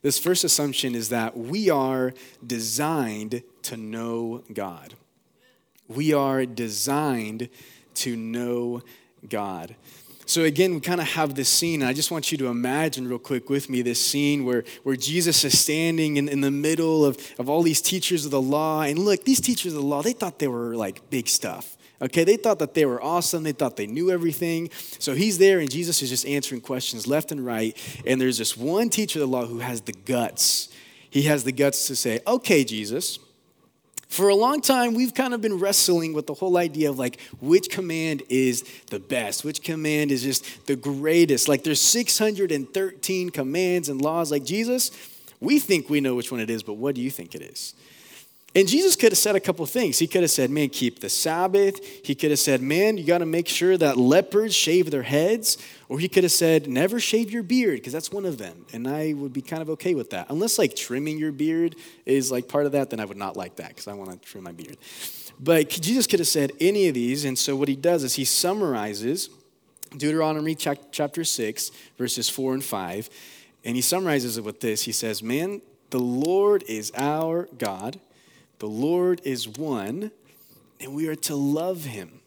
This 0.00 0.18
first 0.18 0.44
assumption 0.44 0.94
is 0.94 1.10
that 1.10 1.36
we 1.36 1.70
are 1.70 2.12
designed 2.46 3.42
to 3.62 3.76
know 3.76 4.44
God. 4.52 4.94
We 5.88 6.12
are 6.12 6.46
designed 6.46 7.48
to 7.96 8.16
know 8.16 8.82
God. 9.28 9.76
So 10.26 10.44
again, 10.44 10.74
we 10.74 10.80
kind 10.80 11.00
of 11.00 11.06
have 11.08 11.34
this 11.34 11.48
scene, 11.48 11.82
I 11.82 11.92
just 11.92 12.10
want 12.10 12.32
you 12.32 12.38
to 12.38 12.46
imagine 12.46 13.06
real 13.06 13.18
quick 13.18 13.50
with 13.50 13.68
me 13.68 13.82
this 13.82 14.04
scene 14.04 14.44
where, 14.44 14.64
where 14.82 14.96
Jesus 14.96 15.44
is 15.44 15.58
standing 15.58 16.16
in, 16.16 16.28
in 16.28 16.40
the 16.40 16.50
middle 16.50 17.04
of, 17.04 17.18
of 17.38 17.48
all 17.48 17.62
these 17.62 17.82
teachers 17.82 18.24
of 18.24 18.30
the 18.30 18.40
law. 18.40 18.82
And 18.82 18.98
look, 18.98 19.24
these 19.24 19.40
teachers 19.40 19.74
of 19.74 19.82
the 19.82 19.86
law, 19.86 20.02
they 20.02 20.12
thought 20.12 20.38
they 20.38 20.48
were 20.48 20.74
like 20.74 21.10
big 21.10 21.28
stuff. 21.28 21.76
Okay, 22.02 22.24
they 22.24 22.36
thought 22.36 22.58
that 22.58 22.74
they 22.74 22.86
were 22.86 23.02
awesome. 23.02 23.44
They 23.44 23.52
thought 23.52 23.76
they 23.76 23.86
knew 23.86 24.10
everything. 24.10 24.70
So 24.98 25.14
he's 25.14 25.38
there, 25.38 25.60
and 25.60 25.70
Jesus 25.70 26.02
is 26.02 26.10
just 26.10 26.26
answering 26.26 26.60
questions 26.60 27.06
left 27.06 27.32
and 27.32 27.44
right. 27.44 27.76
And 28.06 28.20
there's 28.20 28.38
this 28.38 28.56
one 28.56 28.90
teacher 28.90 29.20
of 29.22 29.30
the 29.30 29.36
law 29.36 29.46
who 29.46 29.60
has 29.60 29.80
the 29.82 29.92
guts. 29.92 30.68
He 31.08 31.22
has 31.22 31.44
the 31.44 31.52
guts 31.52 31.86
to 31.86 31.96
say, 31.96 32.20
Okay, 32.26 32.64
Jesus, 32.64 33.18
for 34.14 34.28
a 34.28 34.34
long 34.34 34.60
time, 34.60 34.94
we've 34.94 35.12
kind 35.12 35.34
of 35.34 35.40
been 35.40 35.58
wrestling 35.58 36.12
with 36.12 36.28
the 36.28 36.34
whole 36.34 36.56
idea 36.56 36.88
of 36.88 36.98
like 36.98 37.20
which 37.40 37.68
command 37.68 38.22
is 38.28 38.62
the 38.86 39.00
best, 39.00 39.44
which 39.44 39.60
command 39.60 40.12
is 40.12 40.22
just 40.22 40.66
the 40.66 40.76
greatest. 40.76 41.48
Like 41.48 41.64
there's 41.64 41.80
613 41.80 43.30
commands 43.30 43.88
and 43.88 44.00
laws. 44.00 44.30
Like 44.30 44.44
Jesus, 44.44 44.92
we 45.40 45.58
think 45.58 45.90
we 45.90 46.00
know 46.00 46.14
which 46.14 46.30
one 46.30 46.40
it 46.40 46.48
is, 46.48 46.62
but 46.62 46.74
what 46.74 46.94
do 46.94 47.00
you 47.00 47.10
think 47.10 47.34
it 47.34 47.42
is? 47.42 47.74
And 48.56 48.68
Jesus 48.68 48.94
could 48.94 49.10
have 49.10 49.18
said 49.18 49.34
a 49.34 49.40
couple 49.40 49.66
things. 49.66 49.98
He 49.98 50.06
could 50.06 50.22
have 50.22 50.30
said, 50.30 50.48
man, 50.48 50.68
keep 50.68 51.00
the 51.00 51.08
Sabbath. 51.08 51.84
He 52.06 52.14
could 52.14 52.30
have 52.30 52.38
said, 52.38 52.62
man, 52.62 52.96
you 52.96 53.04
got 53.04 53.18
to 53.18 53.26
make 53.26 53.48
sure 53.48 53.76
that 53.76 53.96
leopards 53.96 54.54
shave 54.54 54.92
their 54.92 55.02
heads. 55.02 55.58
Or 55.88 55.98
he 55.98 56.08
could 56.08 56.22
have 56.22 56.32
said, 56.32 56.68
never 56.68 57.00
shave 57.00 57.32
your 57.32 57.42
beard, 57.42 57.80
because 57.80 57.92
that's 57.92 58.12
one 58.12 58.24
of 58.24 58.38
them. 58.38 58.64
And 58.72 58.86
I 58.86 59.12
would 59.12 59.32
be 59.32 59.42
kind 59.42 59.60
of 59.60 59.70
okay 59.70 59.94
with 59.94 60.10
that. 60.10 60.30
Unless 60.30 60.58
like 60.58 60.76
trimming 60.76 61.18
your 61.18 61.32
beard 61.32 61.74
is 62.06 62.30
like 62.30 62.46
part 62.46 62.66
of 62.66 62.72
that, 62.72 62.90
then 62.90 63.00
I 63.00 63.04
would 63.04 63.16
not 63.16 63.36
like 63.36 63.56
that, 63.56 63.68
because 63.68 63.88
I 63.88 63.94
want 63.94 64.12
to 64.12 64.18
trim 64.18 64.44
my 64.44 64.52
beard. 64.52 64.76
But 65.40 65.68
Jesus 65.68 66.06
could 66.06 66.20
have 66.20 66.28
said 66.28 66.52
any 66.60 66.86
of 66.86 66.94
these. 66.94 67.24
And 67.24 67.36
so 67.36 67.56
what 67.56 67.66
he 67.66 67.76
does 67.76 68.04
is 68.04 68.14
he 68.14 68.24
summarizes 68.24 69.30
Deuteronomy 69.96 70.54
chapter 70.54 71.24
6, 71.24 71.70
verses 71.98 72.28
4 72.28 72.54
and 72.54 72.64
5. 72.64 73.10
And 73.64 73.74
he 73.74 73.82
summarizes 73.82 74.38
it 74.38 74.44
with 74.44 74.60
this 74.60 74.82
He 74.82 74.92
says, 74.92 75.24
Man, 75.24 75.60
the 75.90 75.98
Lord 75.98 76.62
is 76.68 76.92
our 76.96 77.48
God. 77.58 77.98
The 78.58 78.66
Lord 78.66 79.20
is 79.24 79.48
one, 79.48 80.10
and 80.80 80.94
we 80.94 81.08
are 81.08 81.16
to 81.16 81.34
love 81.34 81.84
him. 81.84 82.20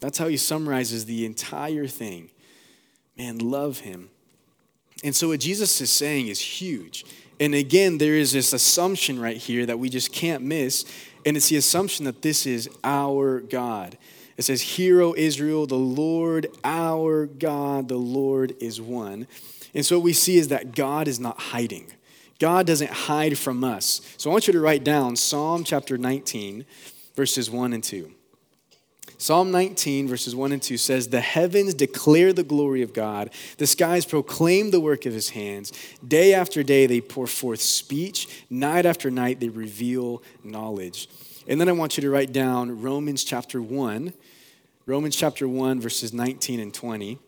That's 0.00 0.18
how 0.18 0.28
he 0.28 0.36
summarizes 0.36 1.06
the 1.06 1.26
entire 1.26 1.86
thing. 1.86 2.30
Man, 3.16 3.38
love 3.38 3.80
him. 3.80 4.10
And 5.04 5.14
so, 5.14 5.28
what 5.28 5.40
Jesus 5.40 5.80
is 5.80 5.90
saying 5.90 6.28
is 6.28 6.40
huge. 6.40 7.04
And 7.40 7.54
again, 7.54 7.98
there 7.98 8.14
is 8.14 8.32
this 8.32 8.52
assumption 8.52 9.20
right 9.20 9.36
here 9.36 9.64
that 9.66 9.78
we 9.78 9.88
just 9.88 10.12
can't 10.12 10.42
miss. 10.42 10.84
And 11.24 11.36
it's 11.36 11.48
the 11.48 11.56
assumption 11.56 12.04
that 12.06 12.22
this 12.22 12.46
is 12.46 12.68
our 12.82 13.40
God. 13.40 13.98
It 14.36 14.42
says, 14.42 14.60
Hear, 14.60 15.00
O 15.00 15.14
Israel, 15.16 15.66
the 15.66 15.76
Lord 15.76 16.48
our 16.64 17.26
God, 17.26 17.88
the 17.88 17.96
Lord 17.96 18.54
is 18.60 18.80
one. 18.80 19.26
And 19.74 19.84
so, 19.84 19.98
what 19.98 20.04
we 20.04 20.12
see 20.12 20.36
is 20.36 20.48
that 20.48 20.74
God 20.74 21.08
is 21.08 21.20
not 21.20 21.38
hiding. 21.38 21.92
God 22.38 22.66
doesn't 22.66 22.90
hide 22.90 23.36
from 23.36 23.64
us. 23.64 24.00
So 24.16 24.30
I 24.30 24.32
want 24.32 24.46
you 24.46 24.52
to 24.52 24.60
write 24.60 24.84
down 24.84 25.16
Psalm 25.16 25.64
chapter 25.64 25.98
19, 25.98 26.64
verses 27.16 27.50
1 27.50 27.72
and 27.72 27.82
2. 27.82 28.12
Psalm 29.20 29.50
19, 29.50 30.06
verses 30.06 30.36
1 30.36 30.52
and 30.52 30.62
2 30.62 30.76
says, 30.76 31.08
The 31.08 31.20
heavens 31.20 31.74
declare 31.74 32.32
the 32.32 32.44
glory 32.44 32.82
of 32.82 32.92
God, 32.92 33.30
the 33.56 33.66
skies 33.66 34.06
proclaim 34.06 34.70
the 34.70 34.78
work 34.78 35.06
of 35.06 35.12
his 35.12 35.30
hands. 35.30 35.72
Day 36.06 36.32
after 36.32 36.62
day 36.62 36.86
they 36.86 37.00
pour 37.00 37.26
forth 37.26 37.60
speech, 37.60 38.44
night 38.48 38.86
after 38.86 39.10
night 39.10 39.40
they 39.40 39.48
reveal 39.48 40.22
knowledge. 40.44 41.08
And 41.48 41.60
then 41.60 41.68
I 41.68 41.72
want 41.72 41.96
you 41.96 42.02
to 42.02 42.10
write 42.10 42.32
down 42.32 42.80
Romans 42.80 43.24
chapter 43.24 43.60
1, 43.60 44.12
Romans 44.86 45.16
chapter 45.16 45.48
1, 45.48 45.80
verses 45.80 46.12
19 46.12 46.60
and 46.60 46.72
20. 46.72 47.18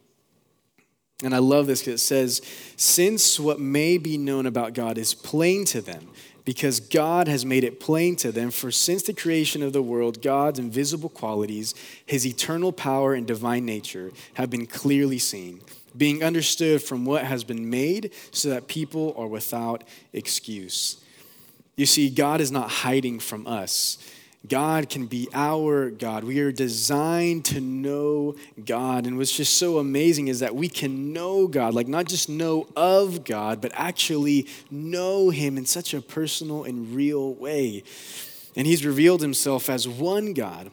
And 1.23 1.35
I 1.35 1.39
love 1.39 1.67
this 1.67 1.81
because 1.81 2.01
it 2.01 2.05
says, 2.05 2.43
Since 2.77 3.39
what 3.39 3.61
may 3.61 3.99
be 3.99 4.17
known 4.17 4.47
about 4.47 4.75
God 4.75 4.97
is 4.97 5.15
plain 5.15 5.65
to 5.67 5.81
them, 5.81 6.09
because 6.45 6.81
God 6.81 7.29
has 7.29 7.45
made 7.45 7.65
it 7.65 7.81
plain 7.81 8.17
to 8.17 8.33
them, 8.33 8.51
for 8.51 8.71
since 8.71 9.03
the 9.03 9.13
creation 9.13 9.63
of 9.63 9.73
the 9.73 9.83
world, 9.83 10.23
God's 10.23 10.59
invisible 10.59 11.11
qualities, 11.11 11.75
his 12.07 12.27
eternal 12.27 12.73
power 12.73 13.15
and 13.15 13.27
divine 13.27 13.67
nature, 13.67 14.11
have 14.35 14.51
been 14.51 14.67
clearly 14.67 15.19
seen, 15.19 15.61
being 15.97 16.25
understood 16.25 16.83
from 16.83 17.05
what 17.05 17.25
has 17.25 17.45
been 17.45 17.69
made, 17.69 18.13
so 18.31 18.49
that 18.49 18.69
people 18.69 19.15
are 19.17 19.27
without 19.27 19.85
excuse. 20.13 21.05
You 21.77 21.87
see, 21.87 22.11
God 22.11 22.41
is 22.41 22.51
not 22.51 22.71
hiding 22.71 23.21
from 23.21 23.47
us. 23.47 23.99
God 24.49 24.89
can 24.89 25.07
be 25.07 25.29
our 25.35 25.91
God. 25.91 26.25
We 26.25 26.41
are 26.41 26.51
designed 26.51 27.45
to 27.47 27.61
know 27.61 28.37
God. 28.65 29.07
And 29.07 29.19
what's 29.19 29.37
just 29.37 29.59
so 29.59 29.79
amazing 29.79 30.29
is 30.29 30.41
that 30.41 30.55
we 30.55 30.69
can 30.69 31.13
know 31.13 31.47
God, 31.47 31.75
like 31.75 31.89
not 31.89 32.07
just 32.07 32.29
know 32.29 32.67
of 32.75 33.25
God, 33.25 33.61
but 33.61 33.71
actually 33.75 34.47
know 34.71 35.29
Him 35.29 35.59
in 35.59 35.67
such 35.67 35.93
a 35.93 36.01
personal 36.01 36.65
and 36.65 36.95
real 36.95 37.35
way. 37.35 37.83
And 38.57 38.67
He's 38.67 38.85
revealed 38.85 39.21
Himself 39.21 39.69
as 39.69 39.87
one 39.87 40.33
God. 40.33 40.71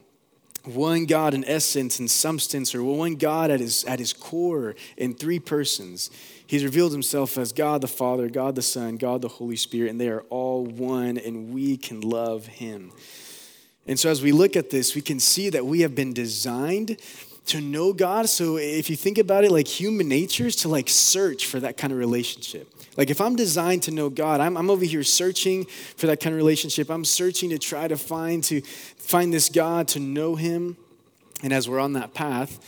One 0.64 1.06
God 1.06 1.34
in 1.34 1.46
essence 1.46 1.98
and 1.98 2.12
substance, 2.12 2.76
or 2.76 2.84
one 2.84 3.16
God 3.16 3.52
at 3.52 3.62
his, 3.62 3.86
at 3.86 4.00
his 4.00 4.12
core 4.12 4.76
in 4.98 5.14
three 5.14 5.40
persons. 5.40 6.10
He's 6.46 6.66
revealed 6.66 6.92
himself 6.92 7.38
as 7.38 7.54
God 7.54 7.80
the 7.80 7.88
Father, 7.88 8.28
God 8.28 8.56
the 8.56 8.62
Son, 8.62 8.98
God 8.98 9.22
the 9.22 9.30
Holy 9.30 9.56
Spirit, 9.56 9.92
and 9.92 10.02
they 10.02 10.10
are 10.10 10.26
all 10.30 10.66
one, 10.66 11.18
and 11.18 11.54
we 11.54 11.78
can 11.78 12.02
love 12.02 12.48
him. 12.48 12.92
And 13.88 14.00
so 14.00 14.10
as 14.10 14.22
we 14.22 14.32
look 14.32 14.56
at 14.56 14.70
this, 14.70 14.96
we 14.96 15.02
can 15.02 15.20
see 15.20 15.50
that 15.50 15.66
we 15.66 15.82
have 15.82 15.96
been 15.96 16.14
designed 16.14 16.98
to 17.48 17.62
know 17.62 17.94
God. 17.94 18.28
So 18.30 18.58
if 18.58 18.90
you 18.90 18.96
think 18.96 19.18
about 19.18 19.46
it, 19.46 19.52
like 19.52 19.68
human 19.68 20.10
nature 20.10 20.46
is 20.46 20.58
to 20.58 20.68
like 20.70 20.90
search 20.90 21.46
for 21.46 21.60
that 21.62 21.78
kind 21.78 21.94
of 21.94 22.00
relationship. 22.00 22.72
Like 22.98 23.10
if 23.10 23.22
I'm 23.22 23.36
designed 23.36 23.84
to 23.84 23.92
know 23.92 24.10
God, 24.10 24.42
I'm, 24.42 24.58
I'm 24.58 24.70
over 24.70 24.84
here 24.84 25.04
searching 25.04 25.66
for 25.66 26.08
that 26.08 26.20
kind 26.20 26.34
of 26.34 26.38
relationship. 26.38 26.90
I'm 26.90 27.06
searching 27.06 27.50
to 27.52 27.58
try 27.58 27.88
to 27.88 27.98
find 27.98 28.44
to 28.46 28.62
find 28.62 29.34
this 29.34 29.50
God, 29.50 29.88
to 29.90 30.00
know 30.00 30.36
him. 30.36 30.78
And 31.44 31.54
as 31.54 31.70
we're 31.70 31.80
on 31.80 31.94
that 31.94 32.14
path, 32.14 32.60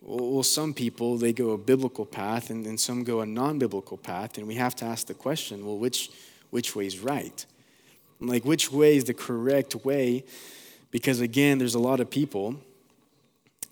well, 0.00 0.42
some 0.42 0.72
people 0.72 1.18
they 1.18 1.32
go 1.32 1.50
a 1.50 1.58
biblical 1.58 2.06
path 2.06 2.50
and, 2.50 2.66
and 2.66 2.80
some 2.80 3.04
go 3.04 3.20
a 3.20 3.26
non-biblical 3.26 3.98
path. 3.98 4.38
And 4.38 4.46
we 4.46 4.54
have 4.54 4.74
to 4.76 4.84
ask 4.84 5.06
the 5.06 5.14
question, 5.14 5.66
well, 5.66 5.76
which 5.76 6.10
which 6.50 6.74
way 6.74 6.86
is 6.86 7.00
right? 7.00 7.44
Like 8.20 8.44
which 8.44 8.72
way 8.72 8.96
is 8.96 9.04
the 9.04 9.14
correct 9.14 9.84
way? 9.84 10.24
Because 10.92 11.20
again, 11.20 11.58
there's 11.58 11.74
a 11.74 11.80
lot 11.80 11.98
of 11.98 12.08
people 12.08 12.56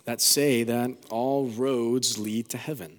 that 0.06 0.20
say 0.20 0.64
that 0.64 0.90
all 1.10 1.46
roads 1.46 2.18
lead 2.18 2.48
to 2.48 2.58
heaven, 2.58 2.98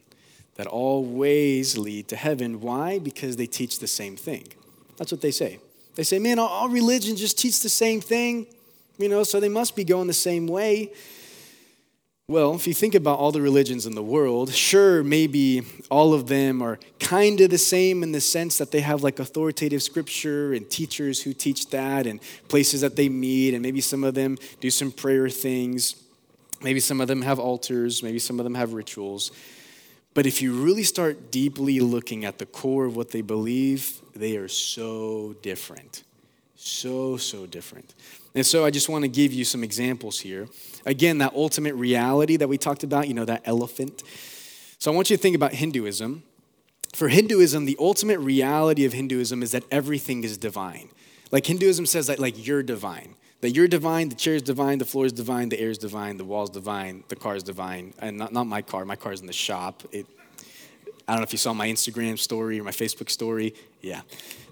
that 0.56 0.68
all 0.68 1.04
ways 1.04 1.78
lead 1.78 2.08
to 2.08 2.16
heaven. 2.16 2.62
Why? 2.62 3.00
Because 3.00 3.36
they 3.36 3.48
teach 3.48 3.80
the 3.80 3.88
same 3.88 4.16
thing. 4.16 4.48
That's 4.96 5.12
what 5.12 5.20
they 5.20 5.32
say. 5.32 5.60
They 5.96 6.04
say, 6.04 6.20
man, 6.20 6.40
all 6.40 6.70
religions 6.70 7.20
just 7.20 7.38
teach 7.38 7.62
the 7.62 7.70
same 7.70 8.00
thing, 8.00 8.48
you 8.98 9.10
know, 9.10 9.24
so 9.24 9.42
they 9.42 9.50
must 9.50 9.76
be 9.76 9.84
going 9.84 10.08
the 10.08 10.14
same 10.14 10.48
way. 10.48 10.94
Well, 12.32 12.56
if 12.56 12.66
you 12.66 12.74
think 12.74 12.96
about 12.96 13.20
all 13.20 13.34
the 13.34 13.42
religions 13.42 13.86
in 13.86 13.94
the 13.94 14.02
world, 14.02 14.54
sure, 14.54 15.04
maybe 15.04 15.64
all 15.90 16.14
of 16.14 16.28
them 16.28 16.62
are 16.62 16.80
kind 16.98 17.42
of 17.42 17.50
the 17.50 17.58
same 17.58 18.04
in 18.04 18.14
the 18.14 18.22
sense 18.22 18.58
that 18.60 18.72
they 18.72 18.80
have 18.80 19.04
like 19.04 19.20
authoritative 19.20 19.84
scripture 19.84 20.54
and 20.54 20.70
teachers 20.70 21.22
who 21.22 21.34
teach 21.34 21.70
that 21.72 22.08
and 22.08 22.22
places 22.48 22.80
that 22.80 22.96
they 22.96 23.10
meet, 23.10 23.54
and 23.54 23.62
maybe 23.62 23.82
some 23.82 24.06
of 24.06 24.14
them 24.14 24.38
do 24.62 24.70
some 24.70 24.94
prayer 24.94 25.28
things. 25.28 26.02
Maybe 26.62 26.80
some 26.80 27.02
of 27.02 27.10
them 27.10 27.22
have 27.22 27.38
altars, 27.38 28.02
maybe 28.02 28.18
some 28.18 28.40
of 28.40 28.46
them 28.46 28.56
have 28.56 28.72
rituals. 28.72 29.34
But 30.14 30.26
if 30.26 30.42
you 30.42 30.54
really 30.54 30.84
start 30.84 31.32
deeply 31.32 31.82
looking 31.82 32.24
at 32.24 32.38
the 32.38 32.46
core 32.46 32.86
of 32.86 32.96
what 32.96 33.12
they 33.12 33.22
believe, 33.22 34.00
they 34.16 34.38
are 34.38 34.48
so 34.48 35.36
different. 35.42 36.04
So, 36.56 37.18
so 37.18 37.46
different. 37.46 37.94
And 38.34 38.46
so 38.46 38.66
I 38.66 38.72
just 38.72 38.88
want 38.88 39.04
to 39.04 39.10
give 39.10 39.34
you 39.34 39.44
some 39.44 39.64
examples 39.64 40.20
here. 40.20 40.48
Again, 40.86 41.18
that 41.18 41.34
ultimate 41.34 41.76
reality 41.76 42.38
that 42.38 42.48
we 42.48 42.58
talked 42.58 42.84
about, 42.84 43.08
you 43.08 43.14
know, 43.14 43.26
that 43.26 43.42
elephant. 43.46 44.04
So 44.80 44.92
I 44.92 44.96
want 44.96 45.10
you 45.10 45.18
to 45.18 45.22
think 45.22 45.36
about 45.36 45.54
Hinduism. 45.54 46.24
For 46.94 47.08
Hinduism, 47.08 47.66
the 47.66 47.78
ultimate 47.80 48.20
reality 48.20 48.86
of 48.86 48.94
Hinduism 48.94 49.44
is 49.44 49.52
that 49.52 49.64
everything 49.70 50.24
is 50.24 50.38
divine. 50.38 50.90
Like 51.32 51.46
Hinduism 51.46 51.86
says 51.86 52.08
that 52.08 52.20
like 52.20 52.46
you're 52.46 52.64
divine. 52.64 53.16
That 53.42 53.52
you're 53.52 53.68
divine, 53.68 54.10
the 54.10 54.16
chair 54.16 54.36
is 54.36 54.44
divine, 54.44 54.78
the 54.78 54.86
floor 54.86 55.06
is 55.06 55.14
divine, 55.14 55.50
the 55.50 55.60
air 55.60 55.72
is 55.72 55.80
divine, 55.80 56.18
the 56.18 56.26
wall 56.26 56.44
is 56.44 56.52
divine, 56.52 57.04
the 57.08 57.16
car 57.16 57.36
is 57.36 57.44
divine. 57.44 57.94
And 57.98 58.18
not, 58.18 58.32
not 58.32 58.46
my 58.46 58.62
car, 58.62 58.86
my 58.86 58.96
car 58.96 59.14
is 59.14 59.22
in 59.22 59.26
the 59.26 59.34
shop. 59.34 59.82
It, 59.92 60.06
I 61.08 61.14
don't 61.14 61.22
know 61.22 61.24
if 61.24 61.32
you 61.32 61.40
saw 61.40 61.54
my 61.54 61.68
Instagram 61.68 62.20
story 62.20 62.60
or 62.60 62.64
my 62.64 62.72
Facebook 62.72 63.10
story. 63.10 63.56
Yeah, 63.82 64.02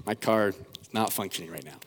my 0.05 0.15
car 0.15 0.53
not 0.91 1.13
functioning 1.13 1.51
right 1.51 1.63
now. 1.63 1.77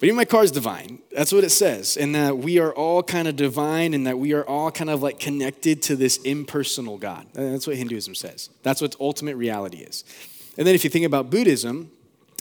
But 0.00 0.06
even 0.06 0.16
my 0.16 0.24
car 0.24 0.44
is 0.44 0.50
divine. 0.50 1.00
That's 1.10 1.32
what 1.32 1.44
it 1.44 1.50
says. 1.50 1.96
And 1.96 2.14
that 2.14 2.38
we 2.38 2.58
are 2.58 2.72
all 2.72 3.02
kind 3.02 3.28
of 3.28 3.36
divine 3.36 3.94
and 3.94 4.06
that 4.06 4.18
we 4.18 4.32
are 4.32 4.44
all 4.44 4.70
kind 4.70 4.90
of 4.90 5.02
like 5.02 5.18
connected 5.18 5.82
to 5.82 5.96
this 5.96 6.18
impersonal 6.18 6.98
God. 6.98 7.26
That's 7.34 7.66
what 7.66 7.76
Hinduism 7.76 8.14
says. 8.14 8.48
That's 8.62 8.80
what 8.80 8.96
ultimate 9.00 9.36
reality 9.36 9.78
is. 9.78 10.04
And 10.56 10.66
then 10.66 10.74
if 10.74 10.84
you 10.84 10.90
think 10.90 11.04
about 11.04 11.30
Buddhism, 11.30 11.90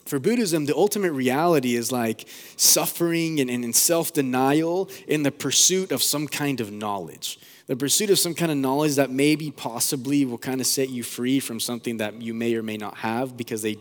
for 0.05 0.19
Buddhism, 0.19 0.65
the 0.65 0.75
ultimate 0.75 1.11
reality 1.11 1.75
is 1.75 1.91
like 1.91 2.27
suffering 2.55 3.39
and, 3.39 3.49
and 3.49 3.75
self 3.75 4.13
denial 4.13 4.89
in 5.07 5.23
the 5.23 5.31
pursuit 5.31 5.91
of 5.91 6.01
some 6.01 6.27
kind 6.27 6.61
of 6.61 6.71
knowledge. 6.71 7.39
The 7.67 7.75
pursuit 7.75 8.09
of 8.09 8.17
some 8.17 8.33
kind 8.33 8.49
of 8.49 8.57
knowledge 8.57 8.95
that 8.95 9.09
maybe 9.09 9.51
possibly 9.51 10.23
will 10.23 10.37
kind 10.37 10.61
of 10.61 10.67
set 10.67 10.89
you 10.89 11.03
free 11.03 11.41
from 11.41 11.59
something 11.59 11.97
that 11.97 12.21
you 12.21 12.33
may 12.33 12.55
or 12.55 12.63
may 12.63 12.77
not 12.77 12.97
have 12.97 13.35
because 13.35 13.61
they 13.61 13.77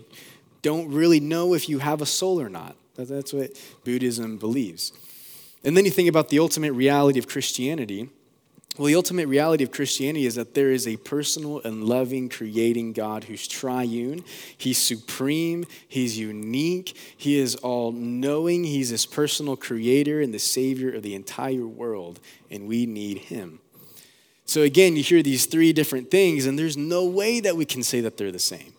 don't 0.67 0.91
really 0.91 1.21
know 1.21 1.55
if 1.55 1.69
you 1.69 1.79
have 1.79 2.03
a 2.03 2.07
soul 2.07 2.41
or 2.41 2.49
not. 2.49 2.75
That's 2.97 3.33
what 3.33 3.53
Buddhism 3.85 4.37
believes. 4.37 4.93
And 5.63 5.77
then 5.77 5.85
you 5.85 5.93
think 5.93 6.09
about 6.09 6.29
the 6.29 6.41
ultimate 6.41 6.73
reality 6.73 7.21
of 7.21 7.29
Christianity. 7.29 8.09
Well, 8.77 8.87
the 8.87 8.97
ultimate 8.97 9.29
reality 9.29 9.63
of 9.63 9.71
Christianity 9.71 10.27
is 10.27 10.35
that 10.35 10.55
there 10.55 10.73
is 10.73 10.89
a 10.89 10.97
personal 10.97 11.61
and 11.63 11.85
loving, 11.85 12.29
creating 12.29 12.95
God 12.95 13.25
who's 13.25 13.47
triune. 13.47 14.25
He's 14.59 14.77
supreme. 14.77 15.67
He's 15.87 16.19
unique. 16.19 16.97
He 17.17 17.39
is 17.39 17.55
all 17.55 17.93
knowing. 17.93 18.65
He's 18.65 18.91
this 18.91 19.07
personal 19.07 19.57
creator 19.57 20.21
and 20.21 20.35
the 20.35 20.41
savior 20.41 20.93
of 20.93 21.05
the 21.05 21.15
entire 21.15 21.67
world, 21.67 22.19
and 22.51 22.67
we 22.67 22.87
need 22.87 23.19
him. 23.19 23.61
So, 24.47 24.63
again, 24.63 24.97
you 24.97 25.05
hear 25.05 25.23
these 25.23 25.47
three 25.47 25.73
different 25.73 26.11
things, 26.11 26.45
and 26.45 26.59
there's 26.59 26.77
no 26.77 27.05
way 27.05 27.39
that 27.39 27.57
we 27.57 27.65
can 27.65 27.85
say 27.85 28.01
that 28.01 28.17
they're 28.17 28.33
the 28.33 28.41
same. 28.41 28.73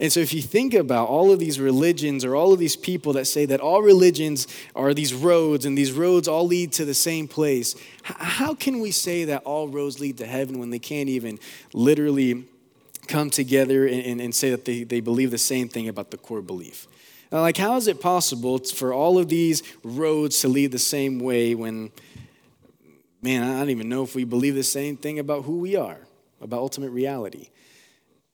And 0.00 0.12
so, 0.12 0.20
if 0.20 0.32
you 0.34 0.42
think 0.42 0.74
about 0.74 1.08
all 1.08 1.30
of 1.30 1.38
these 1.38 1.60
religions 1.60 2.24
or 2.24 2.34
all 2.34 2.52
of 2.52 2.58
these 2.58 2.76
people 2.76 3.12
that 3.14 3.26
say 3.26 3.44
that 3.46 3.60
all 3.60 3.82
religions 3.82 4.46
are 4.74 4.94
these 4.94 5.14
roads 5.14 5.64
and 5.64 5.76
these 5.76 5.92
roads 5.92 6.26
all 6.26 6.46
lead 6.46 6.72
to 6.72 6.84
the 6.84 6.94
same 6.94 7.28
place, 7.28 7.76
how 8.02 8.54
can 8.54 8.80
we 8.80 8.90
say 8.90 9.24
that 9.24 9.42
all 9.44 9.68
roads 9.68 10.00
lead 10.00 10.18
to 10.18 10.26
heaven 10.26 10.58
when 10.58 10.70
they 10.70 10.78
can't 10.78 11.08
even 11.08 11.38
literally 11.72 12.44
come 13.06 13.30
together 13.30 13.86
and, 13.86 14.04
and, 14.04 14.20
and 14.20 14.34
say 14.34 14.50
that 14.50 14.64
they, 14.64 14.82
they 14.84 15.00
believe 15.00 15.30
the 15.30 15.38
same 15.38 15.68
thing 15.68 15.88
about 15.88 16.10
the 16.10 16.16
core 16.16 16.42
belief? 16.42 16.88
Like, 17.32 17.56
how 17.56 17.76
is 17.76 17.86
it 17.86 18.00
possible 18.00 18.58
for 18.58 18.92
all 18.92 19.18
of 19.18 19.28
these 19.28 19.62
roads 19.82 20.40
to 20.40 20.48
lead 20.48 20.70
the 20.70 20.78
same 20.78 21.18
way 21.18 21.54
when, 21.54 21.90
man, 23.22 23.42
I 23.42 23.58
don't 23.60 23.70
even 23.70 23.88
know 23.88 24.02
if 24.02 24.14
we 24.14 24.24
believe 24.24 24.54
the 24.54 24.62
same 24.62 24.98
thing 24.98 25.18
about 25.18 25.44
who 25.44 25.58
we 25.58 25.74
are, 25.74 25.98
about 26.42 26.58
ultimate 26.58 26.90
reality? 26.90 27.48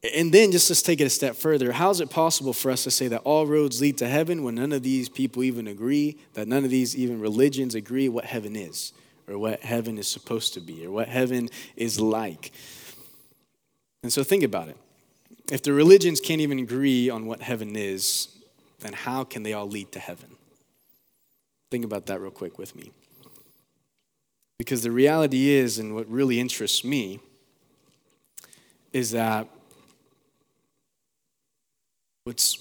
And 0.03 0.33
then 0.33 0.53
just 0.53 0.71
let's 0.71 0.81
take 0.81 1.01
it 1.01 1.05
a 1.05 1.11
step 1.11 1.35
further. 1.35 1.73
How 1.73 1.91
is 1.91 2.01
it 2.01 2.09
possible 2.09 2.53
for 2.53 2.71
us 2.71 2.85
to 2.85 2.91
say 2.91 3.09
that 3.09 3.23
all 3.25 3.47
roads 3.47 3.81
lead 3.81 3.99
to 3.99 4.09
heaven 4.09 4.45
when 4.45 4.55
none 4.55 4.73
of 4.73 4.85
these 4.85 5.09
people 5.09 5.43
even 5.43 5.67
agree, 5.67 6.19
that 6.35 6.47
none 6.47 6.65
of 6.65 6.71
these 6.71 6.97
even 6.97 7.21
religions 7.21 7.75
agree 7.75 8.09
what 8.09 8.25
heaven 8.25 8.55
is, 8.55 8.93
or 9.27 9.39
what 9.39 9.61
heaven 9.61 9.99
is 9.99 10.07
supposed 10.07 10.55
to 10.55 10.61
be, 10.61 10.87
or 10.87 10.93
what 10.93 11.09
heaven 11.09 11.49
is 11.75 12.01
like? 12.01 12.53
And 14.05 14.13
so 14.13 14.23
think 14.23 14.45
about 14.45 14.69
it. 14.69 14.77
If 15.51 15.63
the 15.63 15.73
religions 15.73 16.21
can't 16.21 16.41
even 16.41 16.61
agree 16.61 17.11
on 17.11 17.27
what 17.27 17.43
heaven 17.43 17.75
is, 17.75 18.29
then 18.79 18.93
how 18.93 19.25
can 19.25 19.43
they 19.43 19.53
all 19.53 19.67
lead 19.67 19.91
to 19.93 19.99
heaven? 19.99 20.37
Think 21.73 21.85
about 21.85 22.07
that 22.07 22.21
real 22.21 22.31
quick 22.31 22.57
with 22.57 22.77
me. 22.77 22.93
Because 24.59 24.83
the 24.83 24.93
reality 24.93 25.49
is, 25.49 25.79
and 25.79 25.95
what 25.97 26.09
really 26.09 26.39
interests 26.39 26.85
me, 26.85 27.19
is 28.93 29.11
that 29.11 29.49
What's, 32.29 32.59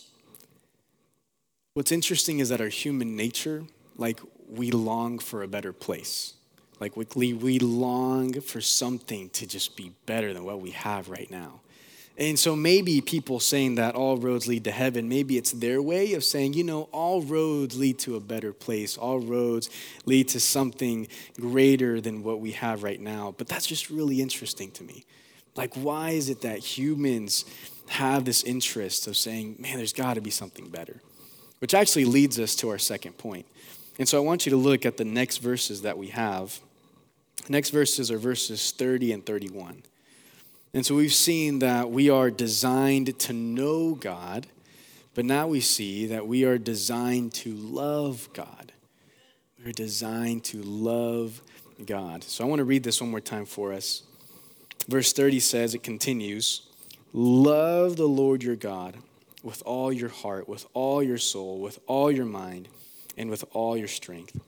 what's 1.74 1.92
interesting 1.92 2.40
is 2.40 2.48
that 2.48 2.62
our 2.62 2.70
human 2.70 3.18
nature, 3.18 3.66
like 3.98 4.22
we 4.50 4.72
long 4.72 5.20
for 5.20 5.44
a 5.44 5.48
better 5.50 5.74
place. 5.74 6.36
Like 6.80 6.96
we, 6.96 7.34
we 7.34 7.60
long 7.60 8.40
for 8.40 8.62
something 8.62 9.30
to 9.32 9.46
just 9.46 9.76
be 9.76 9.92
better 10.06 10.34
than 10.34 10.46
what 10.46 10.62
we 10.62 10.72
have 10.72 11.10
right 11.10 11.30
now. 11.30 11.60
And 12.18 12.40
so 12.40 12.56
maybe 12.56 13.02
people 13.02 13.42
saying 13.42 13.76
that 13.76 13.94
all 13.94 14.16
roads 14.16 14.48
lead 14.48 14.64
to 14.64 14.72
heaven, 14.72 15.10
maybe 15.10 15.38
it's 15.38 15.52
their 15.52 15.82
way 15.82 16.14
of 16.14 16.24
saying, 16.24 16.54
you 16.54 16.64
know, 16.64 16.84
all 16.94 17.22
roads 17.22 17.78
lead 17.78 18.00
to 18.00 18.16
a 18.16 18.22
better 18.22 18.54
place. 18.54 18.96
All 18.96 19.20
roads 19.20 19.70
lead 20.06 20.30
to 20.30 20.40
something 20.40 21.10
greater 21.38 22.00
than 22.00 22.24
what 22.24 22.40
we 22.40 22.52
have 22.52 22.84
right 22.84 23.02
now. 23.02 23.36
But 23.38 23.50
that's 23.50 23.68
just 23.68 23.90
really 23.90 24.22
interesting 24.22 24.72
to 24.72 24.86
me. 24.86 25.04
Like, 25.58 25.74
why 25.74 26.12
is 26.12 26.30
it 26.30 26.42
that 26.44 26.60
humans 26.60 27.44
have 27.90 28.26
this 28.26 28.44
interest 28.44 29.08
of 29.08 29.18
saying, 29.18 29.56
man, 29.60 29.78
there's 29.78 29.94
got 29.94 30.16
to 30.16 30.22
be 30.22 30.30
something 30.30 30.70
better. 30.70 31.02
Which 31.60 31.74
actually 31.74 32.06
leads 32.06 32.40
us 32.40 32.56
to 32.58 32.70
our 32.70 32.78
second 32.78 33.18
point. 33.18 33.46
And 33.98 34.08
so 34.08 34.18
I 34.18 34.22
want 34.22 34.46
you 34.46 34.52
to 34.52 34.58
look 34.58 34.86
at 34.86 34.98
the 34.98 35.06
next 35.06 35.38
verses 35.38 35.82
that 35.82 35.98
we 35.98 36.08
have. 36.08 36.60
The 37.46 37.52
next 37.52 37.72
verses 37.72 38.12
are 38.12 38.18
verses 38.18 38.72
30 38.72 39.12
and 39.14 39.26
31. 39.26 39.84
And 40.74 40.86
so 40.86 40.96
we've 40.96 41.14
seen 41.14 41.60
that 41.60 41.90
we 41.90 42.10
are 42.10 42.30
designed 42.30 43.18
to 43.20 43.34
know 43.34 43.96
God, 43.96 44.46
but 45.16 45.26
now 45.26 45.48
we 45.48 45.62
see 45.62 46.06
that 46.08 46.28
we 46.28 46.44
are 46.44 46.60
designed 46.60 47.34
to 47.36 47.54
love 47.56 48.30
God. 48.34 48.72
We're 49.64 49.72
designed 49.72 50.44
to 50.46 50.62
love 50.62 51.42
God. 51.84 52.24
So 52.24 52.44
I 52.44 52.48
want 52.48 52.60
to 52.60 52.66
read 52.66 52.84
this 52.84 53.02
one 53.02 53.10
more 53.10 53.20
time 53.20 53.46
for 53.46 53.74
us. 53.74 54.04
Verse 54.88 55.12
30 55.14 55.40
says, 55.40 55.74
it 55.74 55.82
continues. 55.82 56.67
Love 57.20 57.96
the 57.96 58.08
Lord 58.08 58.44
your 58.44 58.56
God 58.56 58.96
with 59.42 59.64
all 59.66 59.92
your 59.92 60.10
heart, 60.10 60.48
with 60.48 60.68
all 60.76 61.02
your 61.02 61.18
soul, 61.18 61.60
with 61.60 61.80
all 61.88 62.12
your 62.12 62.28
mind, 62.28 62.68
and 63.18 63.28
with 63.32 63.44
all 63.54 63.76
your 63.76 63.88
strength. 63.88 64.40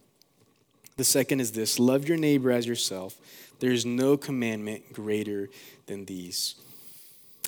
The 0.95 1.03
second 1.03 1.39
is 1.39 1.51
this 1.53 1.79
love 1.79 2.07
your 2.07 2.19
neighbor 2.19 2.51
as 2.51 2.67
yourself. 2.67 3.17
There 3.59 3.71
is 3.71 3.87
no 3.87 4.17
commandment 4.17 4.93
greater 4.93 5.49
than 5.87 6.05
these. 6.05 6.53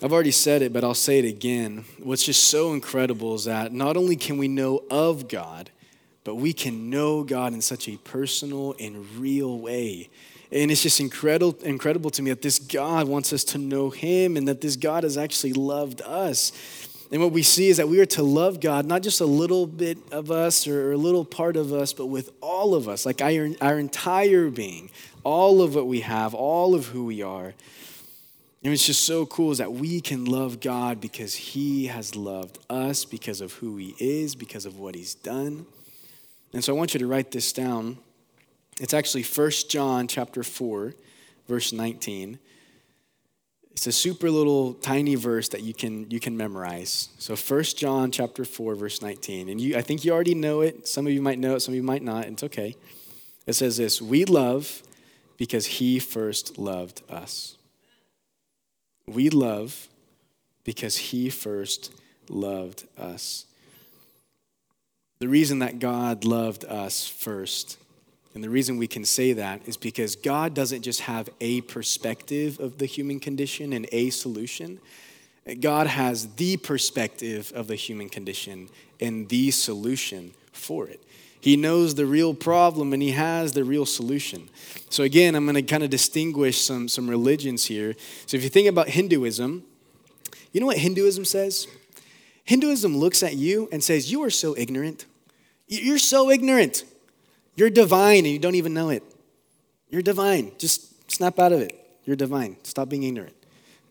I've 0.02 0.12
already 0.12 0.32
said 0.32 0.64
it, 0.64 0.74
but 0.74 0.84
I'll 0.84 0.96
say 0.96 1.20
it 1.20 1.26
again. 1.26 1.86
What's 2.02 2.24
just 2.24 2.46
so 2.46 2.74
incredible 2.74 3.36
is 3.36 3.46
that 3.46 3.72
not 3.72 3.98
only 3.98 4.16
can 4.16 4.40
we 4.40 4.48
know 4.48 4.86
of 4.90 5.28
God, 5.28 5.70
but 6.24 6.34
we 6.34 6.52
can 6.52 6.90
know 6.90 7.24
God 7.24 7.54
in 7.54 7.62
such 7.62 7.88
a 7.88 7.98
personal 7.98 8.76
and 8.80 9.08
real 9.20 9.60
way. 9.60 10.10
And 10.52 10.70
it's 10.70 10.84
just 10.84 11.00
incredible, 11.00 11.58
incredible 11.64 12.10
to 12.12 12.22
me 12.22 12.32
that 12.32 12.42
this 12.42 12.60
God 12.60 13.08
wants 13.08 13.32
us 13.32 13.44
to 13.46 13.58
know 13.58 13.90
Him 13.90 14.36
and 14.36 14.48
that 14.48 14.62
this 14.62 14.76
God 14.76 15.04
has 15.04 15.18
actually 15.18 15.54
loved 15.54 16.02
us. 16.02 16.52
And 17.12 17.22
what 17.22 17.32
we 17.32 17.44
see 17.44 17.70
is 17.70 17.78
that 17.78 17.90
we 17.90 18.00
are 18.00 18.06
to 18.08 18.24
love 18.24 18.60
God, 18.60 18.86
not 18.86 19.02
just 19.02 19.20
a 19.20 19.26
little 19.26 19.68
bit 19.68 19.98
of 20.12 20.32
us 20.32 20.66
or 20.66 20.94
a 20.94 20.98
little 20.98 21.26
part 21.26 21.58
of 21.58 21.74
us, 21.74 21.92
but 21.92 22.06
with 22.06 22.32
all 22.42 22.74
of 22.74 22.88
us, 22.88 23.06
like 23.06 23.22
our, 23.22 23.50
our 23.60 23.78
entire 23.78 24.50
being, 24.50 24.90
all 25.24 25.62
of 25.62 25.76
what 25.76 25.88
we 25.88 26.02
have, 26.02 26.34
all 26.34 26.74
of 26.74 26.88
who 26.88 27.06
we 27.06 27.22
are. 27.22 27.54
And 28.64 28.72
it's 28.72 28.86
just 28.86 29.06
so 29.06 29.26
cool 29.26 29.52
is 29.52 29.58
that 29.58 29.74
we 29.74 30.02
can 30.02 30.26
love 30.26 30.60
God 30.60 31.02
because 31.02 31.34
He 31.34 31.88
has 31.88 32.16
loved 32.16 32.60
us, 32.70 33.06
because 33.06 33.42
of 33.42 33.54
who 33.54 33.76
He 33.78 33.96
is, 34.00 34.36
because 34.36 34.66
of 34.66 34.78
what 34.78 34.96
He's 34.96 35.16
done. 35.16 35.66
And 36.54 36.64
so 36.64 36.74
I 36.74 36.78
want 36.78 36.94
you 36.94 37.00
to 37.00 37.08
write 37.08 37.32
this 37.32 37.52
down. 37.52 37.98
It's 38.82 38.96
actually 38.96 39.22
1 39.22 39.52
John 39.70 40.08
chapter 40.08 40.42
4, 40.42 40.96
verse 41.48 41.72
19. 41.72 42.40
It's 43.74 43.86
a 43.86 43.92
super 43.92 44.32
little 44.32 44.74
tiny 44.74 45.14
verse 45.14 45.50
that 45.50 45.62
you 45.62 45.76
can 45.76 46.10
you 46.10 46.20
can 46.20 46.36
memorize. 46.36 47.10
So 47.20 47.36
1 47.36 47.64
John 47.78 48.10
chapter 48.10 48.44
4 48.44 48.74
verse 48.74 49.04
19. 49.04 49.50
And 49.50 49.62
you 49.62 49.78
I 49.78 49.84
think 49.84 50.04
you 50.04 50.12
already 50.12 50.34
know 50.34 50.62
it. 50.62 50.88
Some 50.88 51.06
of 51.06 51.14
you 51.14 51.22
might 51.22 51.38
know 51.38 51.56
it, 51.56 51.60
some 51.60 51.74
of 51.74 51.76
you 51.76 51.84
might 51.84 52.02
not. 52.02 52.26
It's 52.26 52.42
okay. 52.42 52.76
It 53.46 53.54
says 53.54 53.78
this, 53.78 54.02
"We 54.02 54.26
love 54.26 54.82
because 55.38 55.68
he 55.78 56.00
first 56.00 56.58
loved 56.58 57.04
us." 57.08 57.58
We 59.06 59.30
love 59.30 59.90
because 60.64 60.98
he 60.98 61.30
first 61.30 61.92
loved 62.30 62.88
us. 62.98 63.46
The 65.20 65.30
reason 65.30 65.60
that 65.60 65.78
God 65.78 66.26
loved 66.26 66.66
us 66.66 67.08
first 67.08 67.78
and 68.34 68.44
the 68.44 68.50
reason 68.50 68.78
we 68.78 68.88
can 68.88 69.04
say 69.04 69.34
that 69.34 69.62
is 69.68 69.76
because 69.76 70.16
God 70.16 70.54
doesn't 70.54 70.84
just 70.84 71.02
have 71.02 71.30
a 71.42 71.62
perspective 71.62 72.60
of 72.60 72.78
the 72.78 72.86
human 72.86 73.20
condition 73.20 73.74
and 73.74 73.88
a 73.92 74.10
solution. 74.10 74.80
God 75.60 75.88
has 75.88 76.36
the 76.36 76.58
perspective 76.58 77.52
of 77.56 77.68
the 77.68 77.76
human 77.76 78.08
condition 78.08 78.70
and 79.00 79.28
the 79.28 79.52
solution 79.52 80.34
for 80.54 80.88
it. 80.88 81.04
He 81.42 81.58
knows 81.58 81.96
the 81.96 82.06
real 82.06 82.36
problem 82.36 82.94
and 82.94 83.02
he 83.02 83.12
has 83.12 83.52
the 83.54 83.64
real 83.64 83.86
solution. 83.86 84.48
So, 84.90 85.04
again, 85.04 85.34
I'm 85.34 85.46
going 85.46 85.56
to 85.56 85.64
kind 85.64 85.84
of 85.84 85.90
distinguish 85.90 86.62
some, 86.62 86.88
some 86.88 87.10
religions 87.10 87.66
here. 87.66 87.96
So, 88.28 88.38
if 88.38 88.44
you 88.44 88.50
think 88.50 88.70
about 88.70 88.90
Hinduism, 88.90 89.64
you 90.52 90.62
know 90.62 90.68
what 90.68 90.78
Hinduism 90.78 91.26
says? 91.26 91.68
Hinduism 92.46 92.96
looks 92.96 93.24
at 93.24 93.36
you 93.36 93.68
and 93.72 93.84
says, 93.84 94.12
You 94.12 94.24
are 94.24 94.30
so 94.30 94.56
ignorant. 94.56 95.08
You're 95.68 95.98
so 95.98 96.30
ignorant. 96.30 96.84
You're 97.56 97.70
divine 97.70 98.20
and 98.20 98.28
you 98.28 98.40
don't 98.40 98.56
even 98.56 98.74
know 98.74 98.90
it. 98.90 99.04
You're 99.90 100.02
divine. 100.02 100.52
Just 100.58 101.12
snap 101.12 101.38
out 101.40 101.52
of 101.52 101.60
it. 101.60 101.78
You're 102.06 102.16
divine. 102.16 102.58
Stop 102.64 102.90
being 102.90 103.04
ignorant. 103.04 103.36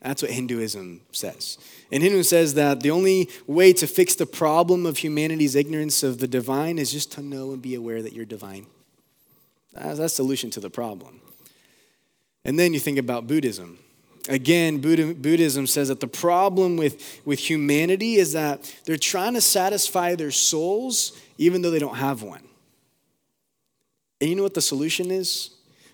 That's 0.01 0.23
what 0.23 0.31
Hinduism 0.31 1.03
says. 1.12 1.59
And 1.92 2.03
Hinduism 2.03 2.29
says 2.29 2.55
that 2.55 2.81
the 2.81 2.90
only 2.90 3.29
way 3.46 3.73
to 3.75 3.87
fix 3.87 4.14
the 4.14 4.25
problem 4.25 4.87
of 4.87 4.99
humanity's 4.99 5.55
ignorance 5.55 6.03
of 6.03 6.18
the 6.18 6.27
divine 6.27 6.79
is 6.79 6.90
just 6.90 7.12
to 7.12 7.23
know 7.23 7.53
and 7.53 7.61
be 7.61 7.75
aware 7.75 8.01
that 8.01 8.14
you're 8.14 8.25
divine. 8.25 8.66
That's 9.75 9.99
the 9.99 10.09
solution 10.09 10.51
to 10.51 10.61
the 10.61 10.70
problem. 10.70 11.20
And 12.44 12.59
then 12.59 12.73
you 12.73 12.81
think 12.81 12.99
about 12.99 13.27
Buddhism. 13.27 13.79
Again, 14.29 14.81
Buddhism 14.81 15.66
says 15.66 15.88
that 15.88 16.01
the 16.01 16.07
problem 16.07 16.77
with, 16.77 17.20
with 17.25 17.38
humanity 17.38 18.16
is 18.16 18.33
that 18.33 18.75
they're 18.85 18.96
trying 18.96 19.35
to 19.35 19.40
satisfy 19.40 20.14
their 20.14 20.31
souls 20.31 21.12
even 21.37 21.62
though 21.62 21.70
they 21.70 21.79
don't 21.79 21.96
have 21.96 22.23
one. 22.23 22.42
And 24.20 24.28
you 24.28 24.37
know 24.37 24.42
what 24.42 24.54
the 24.54 24.61
solution 24.61 25.11
is? 25.11 25.50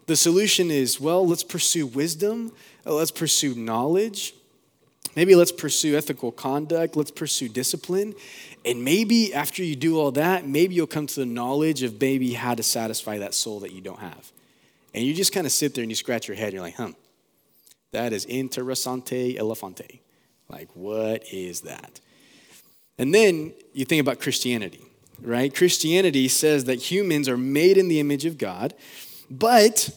The 0.06 0.16
solution 0.16 0.70
is 0.70 1.00
well, 1.00 1.26
let's 1.26 1.44
pursue 1.44 1.86
wisdom, 1.86 2.52
uh, 2.84 2.94
let's 2.94 3.10
pursue 3.10 3.54
knowledge, 3.54 4.34
maybe 5.16 5.34
let's 5.34 5.52
pursue 5.52 5.96
ethical 5.96 6.30
conduct, 6.30 6.96
let's 6.96 7.10
pursue 7.10 7.48
discipline. 7.48 8.14
And 8.64 8.84
maybe 8.84 9.34
after 9.34 9.62
you 9.62 9.76
do 9.76 9.98
all 9.98 10.12
that, 10.12 10.46
maybe 10.46 10.74
you'll 10.74 10.86
come 10.86 11.06
to 11.08 11.20
the 11.20 11.26
knowledge 11.26 11.82
of 11.82 12.00
maybe 12.00 12.32
how 12.34 12.54
to 12.54 12.62
satisfy 12.62 13.18
that 13.18 13.34
soul 13.34 13.60
that 13.60 13.72
you 13.72 13.80
don't 13.80 14.00
have. 14.00 14.32
And 14.94 15.04
you 15.04 15.12
just 15.12 15.32
kind 15.32 15.46
of 15.46 15.52
sit 15.52 15.74
there 15.74 15.82
and 15.82 15.90
you 15.90 15.96
scratch 15.96 16.26
your 16.26 16.36
head 16.36 16.46
and 16.46 16.54
you're 16.54 16.62
like, 16.62 16.76
huh, 16.76 16.92
that 17.92 18.12
is 18.12 18.26
interessante 18.26 19.36
elefante. 19.38 20.00
Like, 20.48 20.68
what 20.74 21.24
is 21.32 21.62
that? 21.62 22.00
And 22.98 23.14
then 23.14 23.52
you 23.72 23.84
think 23.84 24.00
about 24.00 24.20
Christianity 24.20 24.84
right? 25.22 25.54
Christianity 25.54 26.28
says 26.28 26.64
that 26.64 26.90
humans 26.90 27.28
are 27.28 27.36
made 27.36 27.78
in 27.78 27.88
the 27.88 28.00
image 28.00 28.24
of 28.24 28.38
God, 28.38 28.74
but 29.30 29.90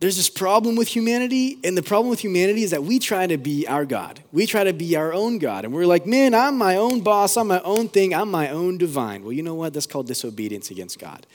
there's 0.00 0.16
this 0.16 0.28
problem 0.28 0.76
with 0.76 0.88
humanity, 0.88 1.58
and 1.64 1.78
the 1.78 1.82
problem 1.82 2.10
with 2.10 2.20
humanity 2.20 2.62
is 2.62 2.72
that 2.72 2.82
we 2.82 2.98
try 2.98 3.26
to 3.26 3.38
be 3.38 3.66
our 3.66 3.86
God. 3.86 4.20
We 4.32 4.44
try 4.44 4.64
to 4.64 4.74
be 4.74 4.96
our 4.96 5.14
own 5.14 5.38
God. 5.38 5.64
And 5.64 5.72
we're 5.72 5.86
like, 5.86 6.04
man, 6.04 6.34
I'm 6.34 6.58
my 6.58 6.76
own 6.76 7.00
boss, 7.00 7.36
I'm 7.38 7.48
my 7.48 7.60
own 7.60 7.88
thing, 7.88 8.14
I'm 8.14 8.30
my 8.30 8.50
own 8.50 8.76
divine. 8.76 9.22
Well, 9.22 9.32
you 9.32 9.42
know 9.42 9.54
what? 9.54 9.72
That's 9.72 9.86
called 9.86 10.06
disobedience 10.06 10.70
against 10.70 10.98
God. 10.98 11.26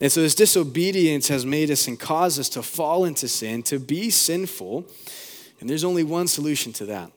And 0.00 0.10
so 0.10 0.22
this 0.22 0.34
disobedience 0.34 1.28
has 1.28 1.44
made 1.44 1.70
us 1.70 1.88
and 1.88 1.98
caused 1.98 2.38
us 2.38 2.48
to 2.50 2.62
fall 2.62 3.04
into 3.04 3.26
sin, 3.28 3.62
to 3.64 3.78
be 3.78 4.10
sinful. 4.10 4.86
And 5.60 5.68
there's 5.68 5.84
only 5.84 6.04
one 6.04 6.28
solution 6.28 6.72
to 6.74 6.86
that. 6.86 7.10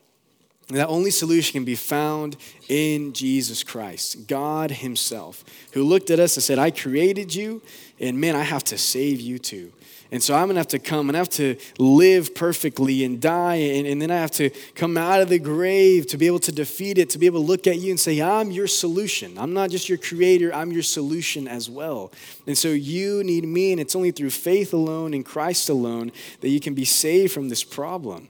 And 0.72 0.80
that 0.80 0.88
only 0.88 1.12
solution 1.12 1.52
can 1.52 1.66
be 1.66 1.76
found 1.76 2.38
in 2.70 3.12
Jesus 3.12 3.62
Christ, 3.62 4.26
God 4.26 4.72
Himself, 4.72 5.44
who 5.74 5.84
looked 5.84 6.10
at 6.10 6.18
us 6.18 6.38
and 6.38 6.44
said, 6.44 6.60
I 6.60 6.72
created 6.72 7.36
you, 7.36 7.62
and 8.00 8.18
man, 8.18 8.38
I 8.38 8.44
have 8.44 8.64
to 8.64 8.78
save 8.78 9.20
you 9.20 9.38
too. 9.38 9.74
And 10.14 10.24
so 10.24 10.34
I'm 10.34 10.48
to 10.48 10.56
have 10.56 10.68
to 10.70 10.80
come 10.80 11.10
and 11.10 11.18
I 11.18 11.20
have 11.20 11.30
to 11.32 11.58
live 11.78 12.34
perfectly 12.34 13.04
and 13.04 13.20
die. 13.20 13.56
And, 13.56 13.86
and, 13.86 14.02
then 14.02 14.12
I 14.12 14.16
have 14.16 14.32
to 14.32 14.50
come 14.74 14.96
out 14.96 15.20
of 15.20 15.28
the 15.28 15.40
grave 15.40 16.08
to 16.08 16.18
be 16.18 16.26
able 16.28 16.40
to 16.40 16.54
defeat 16.54 16.98
it, 16.98 17.10
to 17.10 17.18
be 17.18 17.26
able 17.26 17.42
to 17.42 17.46
look 17.46 17.68
at 17.68 17.78
you 17.78 17.92
and 17.92 18.00
say, 18.00 18.22
I'm 18.22 18.50
your 18.50 18.68
solution. 18.68 19.38
I'm 19.38 19.54
not 19.54 19.72
just 19.72 19.90
your 19.90 19.98
creator, 19.98 20.54
I'm 20.54 20.72
your 20.72 20.84
solution 20.84 21.50
as 21.50 21.70
well. 21.70 22.14
And 22.48 22.58
so 22.58 22.70
you 22.70 23.26
need 23.26 23.44
me. 23.44 23.74
And 23.74 23.82
it's 23.82 23.96
only 23.96 24.12
through 24.12 24.30
faith 24.30 24.74
alone 24.74 25.14
in 25.14 25.26
Christ 25.26 25.70
alone 25.70 26.14
that 26.40 26.50
you 26.50 26.62
can 26.62 26.74
be 26.74 26.86
saved 26.86 27.34
from 27.34 27.50
this 27.50 27.66
problem. 27.66 28.30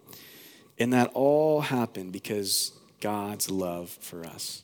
And 0.82 0.92
that 0.94 1.12
all 1.14 1.62
happened 1.62 2.12
because 2.12 2.72
God's 3.02 3.52
love 3.52 3.92
for 4.02 4.26
us. 4.26 4.64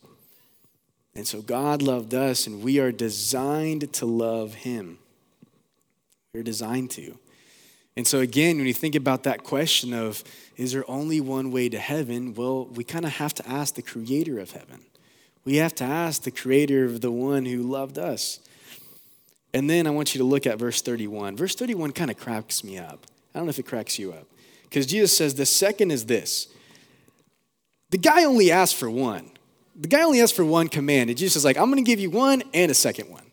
And 1.14 1.28
so 1.28 1.44
God 1.44 1.84
loved 1.84 2.16
us, 2.16 2.48
and 2.48 2.64
we 2.64 2.80
are 2.80 2.92
designed 2.92 3.94
to 3.94 4.08
love 4.08 4.56
Him. 4.56 4.98
We're 6.34 6.42
designed 6.42 6.90
to. 6.92 7.20
And 7.96 8.08
so, 8.08 8.20
again, 8.20 8.58
when 8.58 8.66
you 8.66 8.74
think 8.74 8.96
about 8.96 9.24
that 9.24 9.44
question 9.44 9.94
of, 9.94 10.24
is 10.56 10.72
there 10.72 10.90
only 10.90 11.22
one 11.22 11.52
way 11.52 11.70
to 11.70 11.78
heaven? 11.78 12.34
Well, 12.34 12.66
we 12.66 12.84
kind 12.84 13.06
of 13.06 13.12
have 13.14 13.36
to 13.36 13.48
ask 13.48 13.76
the 13.76 13.84
creator 13.84 14.40
of 14.40 14.52
heaven. 14.52 14.82
We 15.46 15.58
have 15.58 15.76
to 15.76 15.84
ask 15.84 16.24
the 16.24 16.32
creator 16.32 16.86
of 16.86 17.02
the 17.02 17.12
one 17.12 17.46
who 17.46 17.62
loved 17.62 18.00
us. 18.00 18.40
And 19.54 19.70
then 19.70 19.86
I 19.86 19.92
want 19.92 20.16
you 20.16 20.20
to 20.20 20.26
look 20.26 20.48
at 20.48 20.58
verse 20.58 20.82
31. 20.82 21.38
Verse 21.38 21.54
31 21.54 21.92
kind 21.92 22.10
of 22.10 22.18
cracks 22.18 22.64
me 22.64 22.80
up. 22.80 23.06
I 23.36 23.40
don't 23.40 23.46
know 23.46 23.52
if 23.52 23.60
it 23.60 23.68
cracks 23.68 24.00
you 24.00 24.14
up. 24.14 24.26
Because 24.70 24.86
Jesus 24.86 25.16
says, 25.16 25.36
the 25.36 25.46
second 25.46 25.92
is 25.92 26.06
this. 26.06 26.48
The 27.90 27.98
guy 27.98 28.26
only 28.26 28.52
asked 28.52 28.76
for 28.76 28.90
one. 28.90 29.32
The 29.76 29.88
guy 29.88 30.04
only 30.04 30.22
asked 30.22 30.36
for 30.36 30.44
one 30.44 30.68
command. 30.68 31.10
And 31.10 31.18
Jesus 31.18 31.38
is 31.38 31.46
like, 31.46 31.58
I'm 31.58 31.72
going 31.72 31.84
to 31.84 31.90
give 31.90 32.00
you 32.00 32.10
one 32.10 32.44
and 32.54 32.70
a 32.70 32.74
second 32.74 33.10
one. 33.10 33.24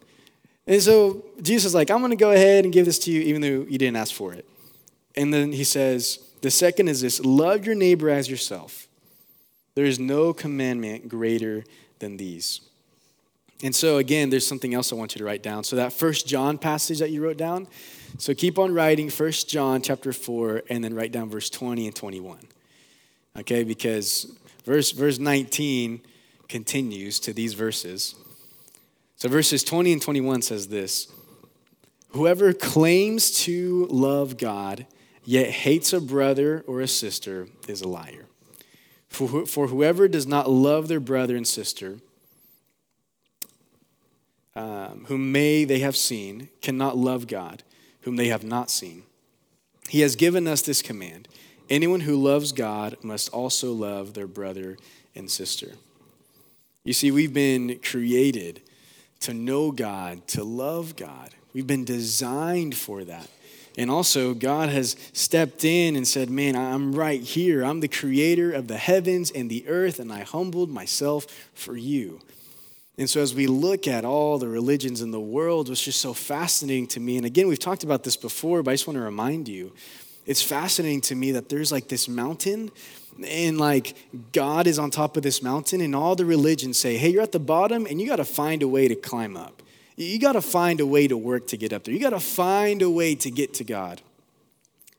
And 0.67 0.81
so 0.81 1.25
Jesus 1.43 1.67
is 1.67 1.75
like, 1.75 1.91
I'm 1.91 1.99
going 1.99 2.11
to 2.11 2.17
go 2.17 2.31
ahead 2.31 2.65
and 2.65 2.73
give 2.73 2.87
this 2.87 2.99
to 3.01 3.11
you, 3.11 3.21
even 3.23 3.43
though 3.43 3.67
you 3.69 3.79
didn't 3.79 3.97
ask 3.97 4.15
for 4.15 4.33
it. 4.33 4.47
And 5.17 5.33
then 5.33 5.53
he 5.53 5.65
says, 5.65 6.19
The 6.41 6.51
second 6.51 6.89
is 6.89 7.01
this 7.01 7.21
love 7.21 7.67
your 7.67 7.75
neighbor 7.75 8.09
as 8.09 8.31
yourself. 8.31 8.89
There 9.75 9.85
is 9.85 9.99
no 9.99 10.33
commandment 10.33 11.09
greater 11.09 11.65
than 11.99 12.17
these. 12.17 12.61
And 13.65 13.75
so, 13.75 13.97
again, 13.97 14.29
there's 14.29 14.47
something 14.47 14.75
else 14.75 14.93
I 14.93 14.95
want 14.95 15.15
you 15.15 15.21
to 15.21 15.25
write 15.25 15.43
down. 15.43 15.65
So, 15.65 15.77
that 15.77 15.95
first 15.95 16.29
John 16.29 16.59
passage 16.59 16.99
that 16.99 17.11
you 17.11 17.23
wrote 17.23 17.39
down, 17.39 17.67
so 18.19 18.35
keep 18.35 18.59
on 18.59 18.75
writing 18.75 19.09
First 19.09 19.49
John 19.49 19.81
chapter 19.81 20.13
4, 20.13 20.65
and 20.69 20.85
then 20.85 20.93
write 20.93 21.13
down 21.13 21.31
verse 21.31 21.49
20 21.49 21.87
and 21.87 21.97
21. 21.97 22.41
Okay, 23.39 23.65
because 23.65 24.31
verse, 24.67 24.91
verse 24.91 25.19
19 25.19 26.03
continues 26.47 27.19
to 27.21 27.33
these 27.33 27.55
verses. 27.55 28.15
So 29.17 29.31
verses 29.31 29.65
20 29.65 29.95
and 29.95 30.03
21 30.03 30.43
says 30.43 30.69
this 30.69 31.11
Whoever 32.11 32.53
claims 32.53 33.31
to 33.45 33.87
love 33.87 34.37
God, 34.37 34.87
yet 35.25 35.49
hates 35.49 35.95
a 35.95 36.03
brother 36.03 36.63
or 36.67 36.83
a 36.83 36.87
sister, 36.87 37.49
is 37.67 37.81
a 37.81 37.89
liar. 37.89 38.27
For, 39.09 39.47
for 39.47 39.69
whoever 39.69 40.07
does 40.07 40.27
not 40.27 40.51
love 40.51 40.89
their 40.89 41.01
brother 41.01 41.35
and 41.35 41.47
sister, 41.47 42.01
um, 44.57 45.05
whom 45.09 45.33
may 45.33 45.65
they 45.65 45.81
have 45.81 45.97
seen, 45.97 46.49
cannot 46.63 46.97
love 46.97 47.27
God, 47.27 47.63
whom 48.03 48.17
they 48.17 48.29
have 48.29 48.45
not 48.45 48.71
seen. 48.71 49.03
He 49.89 50.01
has 50.01 50.17
given 50.17 50.47
us 50.47 50.63
this 50.63 50.83
command 50.83 51.29
anyone 51.71 52.01
who 52.01 52.23
loves 52.23 52.53
God 52.53 52.97
must 53.03 53.31
also 53.31 53.73
love 53.73 54.13
their 54.13 54.27
brother 54.27 54.77
and 55.15 55.31
sister. 55.31 55.73
You 56.85 56.93
see, 56.93 57.11
we've 57.11 57.33
been 57.33 57.79
created 57.79 58.61
to 59.21 59.33
know 59.33 59.73
God, 59.73 60.27
to 60.29 60.45
love 60.45 60.97
God. 60.97 61.31
We've 61.55 61.67
been 61.67 61.85
designed 61.85 62.77
for 62.77 63.05
that. 63.05 63.29
And 63.77 63.91
also, 63.91 64.35
God 64.35 64.69
has 64.69 64.95
stepped 65.13 65.65
in 65.65 65.97
and 65.97 66.07
said, 66.07 66.31
Man, 66.31 66.55
I'm 66.55 66.95
right 66.95 67.21
here. 67.21 67.65
I'm 67.65 67.81
the 67.81 67.89
creator 67.89 68.53
of 68.53 68.69
the 68.69 68.77
heavens 68.77 69.31
and 69.31 69.51
the 69.51 69.67
earth, 69.67 69.99
and 69.99 70.13
I 70.13 70.23
humbled 70.23 70.71
myself 70.71 71.27
for 71.55 71.77
you. 71.77 72.21
And 72.97 73.11
so, 73.11 73.21
as 73.21 73.35
we 73.35 73.47
look 73.49 73.89
at 73.89 74.05
all 74.05 74.39
the 74.39 74.49
religions 74.49 75.01
in 75.01 75.11
the 75.11 75.21
world, 75.21 75.69
what's 75.69 75.83
just 75.83 76.01
so 76.01 76.15
fascinating 76.15 76.87
to 76.89 77.01
me, 77.01 77.17
and 77.17 77.27
again, 77.27 77.49
we've 77.49 77.59
talked 77.59 77.83
about 77.83 78.05
this 78.05 78.17
before, 78.17 78.63
but 78.63 78.71
I 78.71 78.75
just 78.75 78.87
want 78.87 78.97
to 78.99 79.03
remind 79.03 79.49
you 79.49 79.73
it's 80.27 80.43
fascinating 80.43 81.01
to 81.03 81.15
me 81.15 81.33
that 81.33 81.49
there's 81.49 81.73
like 81.73 81.89
this 81.89 82.09
mountain 82.09 82.71
and 83.27 83.59
like 83.59 83.97
God 84.33 84.67
is 84.67 84.79
on 84.79 84.91
top 84.91 85.17
of 85.17 85.23
this 85.23 85.43
mountain, 85.43 85.81
and 85.81 85.95
all 85.95 86.15
the 86.15 86.25
religions 86.25 86.79
say, 86.79 86.97
hey, 86.97 87.11
you're 87.11 87.23
at 87.23 87.33
the 87.33 87.41
bottom, 87.41 87.87
and 87.87 88.01
you 88.01 88.07
got 88.07 88.17
to 88.17 88.25
find 88.25 88.63
a 88.63 88.69
way 88.69 88.87
to 88.87 88.95
climb 88.95 89.37
up. 89.37 89.63
You 89.97 90.19
got 90.19 90.33
to 90.33 90.43
find 90.43 90.81
a 90.81 90.87
way 90.87 91.07
to 91.07 91.17
work 91.17 91.47
to 91.49 91.57
get 91.57 91.73
up 91.73 91.85
there. 91.85 91.95
You 91.95 92.01
got 92.01 92.11
to 92.11 92.21
find 92.21 92.83
a 92.83 92.91
way 92.91 93.15
to 93.17 93.31
get 93.31 93.55
to 93.55 93.65
God. 93.65 94.03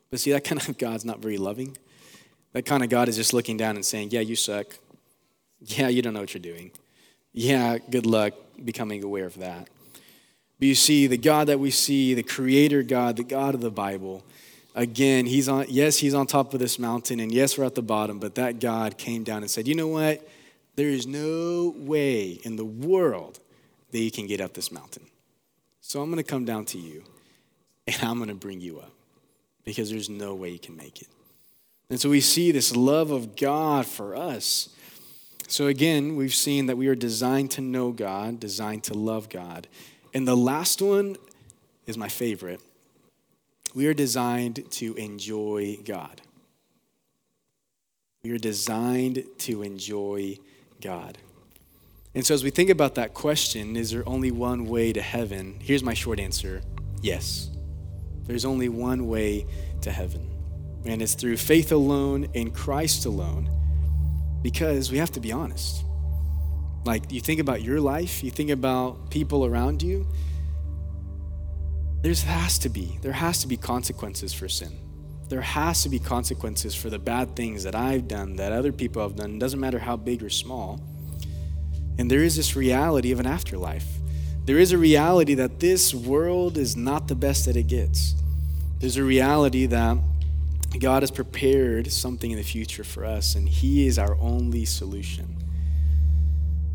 But 0.09 0.19
see, 0.19 0.31
that 0.31 0.43
kind 0.43 0.61
of 0.61 0.77
God's 0.77 1.05
not 1.05 1.19
very 1.19 1.37
loving. 1.37 1.77
That 2.53 2.65
kind 2.65 2.83
of 2.83 2.89
God 2.89 3.09
is 3.09 3.17
just 3.17 3.33
looking 3.33 3.57
down 3.57 3.75
and 3.75 3.85
saying, 3.85 4.11
yeah, 4.11 4.21
you 4.21 4.35
suck. 4.35 4.67
Yeah, 5.59 5.89
you 5.89 6.01
don't 6.01 6.13
know 6.13 6.21
what 6.21 6.33
you're 6.33 6.41
doing. 6.41 6.71
Yeah, 7.37 7.79
good 7.79 8.05
luck 8.05 8.33
becoming 8.63 9.03
aware 9.03 9.25
of 9.25 9.37
that. 9.39 9.67
But 10.57 10.67
you 10.69 10.73
see, 10.73 11.05
the 11.05 11.17
God 11.17 11.47
that 11.47 11.59
we 11.59 11.69
see, 11.69 12.13
the 12.13 12.23
creator 12.23 12.81
God, 12.81 13.17
the 13.17 13.25
God 13.25 13.53
of 13.53 13.59
the 13.59 13.69
Bible, 13.69 14.23
again, 14.73 15.25
he's 15.25 15.49
on, 15.49 15.65
yes, 15.67 15.97
he's 15.97 16.13
on 16.13 16.27
top 16.27 16.53
of 16.53 16.61
this 16.61 16.79
mountain, 16.79 17.19
and 17.19 17.33
yes, 17.33 17.57
we're 17.57 17.65
at 17.65 17.75
the 17.75 17.81
bottom, 17.81 18.19
but 18.19 18.35
that 18.35 18.61
God 18.61 18.97
came 18.97 19.25
down 19.25 19.41
and 19.41 19.51
said, 19.51 19.67
you 19.67 19.75
know 19.75 19.89
what? 19.89 20.25
There 20.77 20.87
is 20.87 21.05
no 21.05 21.73
way 21.75 22.39
in 22.43 22.55
the 22.55 22.63
world 22.63 23.41
that 23.91 23.99
you 23.99 24.11
can 24.11 24.27
get 24.27 24.39
up 24.39 24.53
this 24.53 24.71
mountain. 24.71 25.03
So 25.81 26.01
I'm 26.01 26.09
going 26.09 26.23
to 26.23 26.29
come 26.29 26.45
down 26.45 26.63
to 26.67 26.77
you, 26.77 27.03
and 27.85 27.97
I'm 28.01 28.15
going 28.15 28.29
to 28.29 28.35
bring 28.35 28.61
you 28.61 28.79
up 28.79 28.93
because 29.65 29.89
there's 29.91 30.09
no 30.09 30.35
way 30.35 30.51
you 30.51 30.59
can 30.59 30.77
make 30.77 31.01
it. 31.01 31.09
And 31.89 31.99
so 31.99 32.09
we 32.09 32.21
see 32.21 32.53
this 32.53 32.73
love 32.73 33.11
of 33.11 33.35
God 33.35 33.85
for 33.85 34.15
us. 34.15 34.69
So 35.47 35.67
again, 35.67 36.15
we've 36.15 36.33
seen 36.33 36.65
that 36.65 36.77
we 36.77 36.87
are 36.87 36.95
designed 36.95 37.51
to 37.51 37.61
know 37.61 37.91
God, 37.91 38.39
designed 38.39 38.83
to 38.85 38.93
love 38.93 39.29
God. 39.29 39.67
And 40.13 40.27
the 40.27 40.35
last 40.35 40.81
one 40.81 41.17
is 41.85 41.97
my 41.97 42.09
favorite 42.09 42.61
we 43.75 43.87
are 43.87 43.93
designed 43.93 44.63
to 44.71 44.95
enjoy 44.95 45.77
God. 45.83 46.21
We 48.23 48.31
are 48.31 48.37
designed 48.37 49.25
to 49.39 49.61
enjoy 49.61 50.37
God. 50.81 51.17
And 52.15 52.25
so, 52.25 52.33
as 52.33 52.43
we 52.43 52.49
think 52.49 52.69
about 52.69 52.95
that 52.95 53.13
question, 53.13 53.75
is 53.75 53.91
there 53.91 54.07
only 54.07 54.31
one 54.31 54.65
way 54.65 54.93
to 54.93 55.01
heaven? 55.01 55.59
Here's 55.61 55.83
my 55.83 55.93
short 55.93 56.19
answer 56.19 56.61
yes. 57.01 57.49
There's 58.23 58.45
only 58.45 58.69
one 58.69 59.07
way 59.07 59.45
to 59.81 59.91
heaven. 59.91 60.31
And 60.85 61.01
it's 61.01 61.13
through 61.13 61.37
faith 61.37 61.71
alone 61.71 62.29
in 62.33 62.51
Christ 62.51 63.05
alone. 63.05 63.49
Because 64.45 64.91
we 64.91 64.99
have 64.99 65.09
to 65.13 65.19
be 65.19 65.31
honest. 65.31 65.83
Like, 66.83 67.11
you 67.11 67.19
think 67.19 67.39
about 67.39 67.63
your 67.63 67.81
life, 67.81 68.23
you 68.23 68.29
think 68.29 68.51
about 68.51 69.09
people 69.09 69.43
around 69.43 69.81
you, 69.81 70.05
there 72.03 72.13
has 72.13 72.59
to 72.59 72.69
be 72.69 72.99
there 73.01 73.11
has 73.11 73.41
to 73.41 73.47
be 73.47 73.57
consequences 73.57 74.33
for 74.33 74.47
sin. 74.47 74.77
There 75.29 75.41
has 75.41 75.81
to 75.81 75.89
be 75.89 75.97
consequences 75.97 76.75
for 76.75 76.91
the 76.91 76.99
bad 76.99 77.35
things 77.35 77.63
that 77.63 77.73
i've 77.73 78.07
done 78.07 78.35
that 78.35 78.51
other 78.51 78.71
people 78.71 79.01
have 79.01 79.15
done 79.15 79.37
it 79.37 79.39
doesn't 79.39 79.59
matter 79.59 79.79
how 79.79 79.97
big 79.97 80.21
or 80.21 80.29
small. 80.29 80.79
And 81.97 82.11
there 82.11 82.21
is 82.21 82.35
this 82.35 82.55
reality 82.55 83.11
of 83.11 83.19
an 83.19 83.25
afterlife. 83.25 83.87
There 84.43 84.59
is 84.59 84.71
a 84.71 84.77
reality 84.77 85.33
that 85.33 85.59
this 85.59 85.91
world 85.91 86.59
is 86.59 86.75
not 86.75 87.07
the 87.07 87.15
best 87.15 87.47
that 87.47 87.55
it 87.55 87.65
gets. 87.65 88.13
There's 88.77 88.97
a 88.97 89.03
reality 89.03 89.65
that 89.65 89.97
god 90.79 91.03
has 91.03 91.11
prepared 91.11 91.91
something 91.91 92.31
in 92.31 92.37
the 92.37 92.43
future 92.43 92.83
for 92.83 93.05
us 93.05 93.35
and 93.35 93.47
he 93.47 93.87
is 93.87 93.97
our 93.97 94.15
only 94.19 94.65
solution 94.65 95.37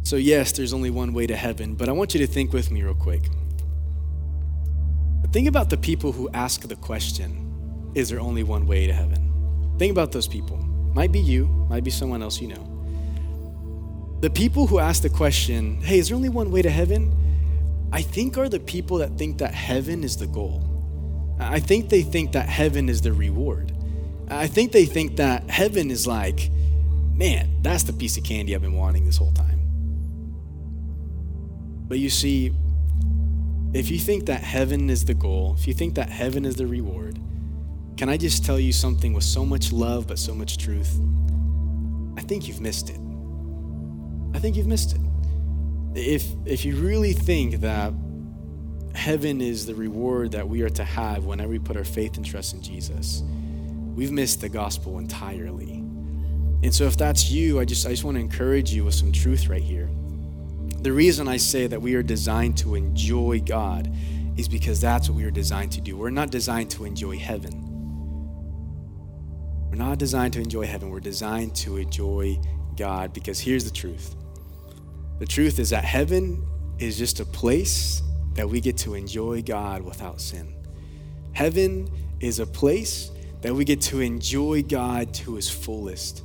so 0.03 0.17
yes 0.17 0.53
there's 0.53 0.73
only 0.73 0.91
one 0.91 1.13
way 1.13 1.27
to 1.27 1.37
heaven 1.37 1.75
but 1.75 1.89
i 1.89 1.93
want 1.93 2.15
you 2.15 2.21
to 2.21 2.27
think 2.27 2.53
with 2.53 2.71
me 2.71 2.83
real 2.83 2.95
quick 2.95 3.23
Think 5.33 5.47
about 5.47 5.71
the 5.71 5.77
people 5.77 6.11
who 6.11 6.29
ask 6.35 6.63
the 6.63 6.75
question, 6.75 7.93
is 7.95 8.09
there 8.09 8.19
only 8.19 8.43
one 8.43 8.67
way 8.67 8.89
to 8.89 8.93
heaven? 8.93 9.77
Think 9.79 9.93
about 9.93 10.11
those 10.11 10.27
people. 10.27 10.57
Might 10.57 11.13
be 11.13 11.21
you, 11.21 11.47
might 11.69 11.85
be 11.85 11.91
someone 11.91 12.21
else 12.21 12.41
you 12.41 12.49
know. 12.49 14.19
The 14.23 14.31
people 14.31 14.67
who 14.67 14.81
ask 14.81 15.03
the 15.03 15.09
question, 15.09 15.81
hey, 15.83 16.01
is 16.01 16.09
there 16.09 16.17
only 16.17 16.31
one 16.31 16.51
way 16.51 16.63
to 16.63 16.71
heaven? 16.71 17.15
I 17.93 18.03
think 18.03 18.39
are 18.39 18.49
the 18.49 18.59
people 18.59 18.99
that 18.99 19.17
think 19.17 19.39
that 19.39 19.55
heaven 19.55 20.03
is 20.03 20.17
the 20.17 20.27
goal. 20.27 20.67
I 21.39 21.61
think 21.61 21.91
they 21.91 22.03
think 22.03 22.33
that 22.33 22.49
heaven 22.49 22.89
is 22.89 23.01
the 23.01 23.13
reward. 23.13 23.70
I 24.31 24.47
think 24.47 24.71
they 24.73 24.85
think 24.87 25.17
that 25.17 25.51
heaven 25.51 25.91
is 25.91 26.07
like, 26.07 26.51
man, 27.15 27.61
that's 27.63 27.83
the 27.83 27.93
piece 27.93 28.17
of 28.17 28.25
candy 28.25 28.55
I've 28.55 28.63
been 28.63 28.75
wanting 28.75 29.05
this 29.05 29.17
whole 29.17 29.33
time. 29.33 29.61
But 31.89 31.99
you 31.99 32.09
see, 32.09 32.53
if 33.73 33.91
you 33.91 33.99
think 33.99 34.27
that 34.27 34.43
heaven 34.43 34.89
is 34.89 35.05
the 35.05 35.15
goal, 35.15 35.57
if 35.59 35.67
you 35.67 35.75
think 35.75 35.97
that 35.97 36.09
heaven 36.09 36.45
is 36.45 36.55
the 36.55 36.67
reward, 36.67 37.19
can 37.97 38.09
I 38.09 38.17
just 38.17 38.45
tell 38.45 38.59
you 38.59 38.73
something 38.73 39.13
with 39.13 39.25
so 39.25 39.45
much 39.45 39.73
love 39.73 40.07
but 40.07 40.19
so 40.19 40.35
much 40.35 40.59
truth? 40.59 41.01
I 42.17 42.23
think 42.23 42.47
you've 42.47 42.61
missed 42.61 42.91
it. 42.91 43.01
I 44.33 44.39
think 44.39 44.57
you've 44.57 44.69
missed 44.69 44.95
it. 44.95 45.01
If 45.95 46.25
if 46.47 46.65
you 46.65 46.77
really 46.77 47.13
think 47.13 47.61
that 47.61 47.93
heaven 48.95 49.41
is 49.41 49.67
the 49.67 49.75
reward 49.75 50.33
that 50.33 50.49
we 50.49 50.63
are 50.63 50.69
to 50.69 50.85
have 50.85 51.25
whenever 51.25 51.51
we 51.51 51.59
put 51.59 51.77
our 51.77 51.85
faith 51.85 52.17
and 52.17 52.25
trust 52.25 52.55
in 52.55 52.63
Jesus, 52.63 53.23
we've 53.95 54.13
missed 54.13 54.41
the 54.41 54.49
gospel 54.49 54.99
entirely. 54.99 55.75
And 56.63 56.75
so 56.75 56.85
if 56.85 56.97
that's 56.97 57.31
you, 57.31 57.59
I 57.59 57.65
just 57.65 57.87
I 57.87 57.91
just 57.91 58.05
want 58.05 58.17
to 58.17 58.21
encourage 58.21 58.73
you 58.73 58.85
with 58.85 58.95
some 58.95 59.13
truth 59.13 59.49
right 59.49 59.63
here. 59.63 59.89
The 60.83 60.93
reason 60.93 61.29
I 61.29 61.37
say 61.37 61.67
that 61.67 61.81
we 61.81 61.95
are 61.95 62.03
designed 62.03 62.57
to 62.59 62.75
enjoy 62.75 63.41
God 63.41 63.93
is 64.37 64.49
because 64.49 64.81
that's 64.81 65.09
what 65.09 65.17
we 65.17 65.25
are 65.25 65.31
designed 65.31 65.73
to 65.73 65.81
do. 65.81 65.97
We're 65.97 66.11
not 66.11 66.31
designed 66.31 66.71
to 66.73 66.85
enjoy 66.85 67.19
heaven. 67.19 67.67
We're 69.71 69.77
not 69.77 69.99
designed 69.99 70.33
to 70.35 70.41
enjoy 70.41 70.67
heaven. 70.67 70.91
We're 70.91 71.01
designed 71.01 71.55
to 71.57 71.77
enjoy 71.77 72.41
God 72.77 73.13
because 73.13 73.39
here's 73.39 73.65
the 73.65 73.71
truth. 73.71 74.17
The 75.19 75.27
truth 75.27 75.59
is 75.59 75.71
that 75.71 75.85
heaven 75.85 76.47
is 76.79 76.97
just 76.97 77.21
a 77.21 77.25
place 77.27 78.03
that 78.35 78.49
we 78.49 78.61
get 78.61 78.79
to 78.79 78.95
enjoy 78.95 79.43
God 79.43 79.83
without 79.83 80.21
sin. 80.21 80.55
Heaven 81.33 81.91
is 82.21 82.41
a 82.41 82.47
place 82.47 83.11
that 83.43 83.55
we 83.55 83.65
get 83.65 83.81
to 83.83 84.01
enjoy 84.01 84.63
God 84.63 85.15
to 85.15 85.35
his 85.35 85.49
fullest. 85.49 86.23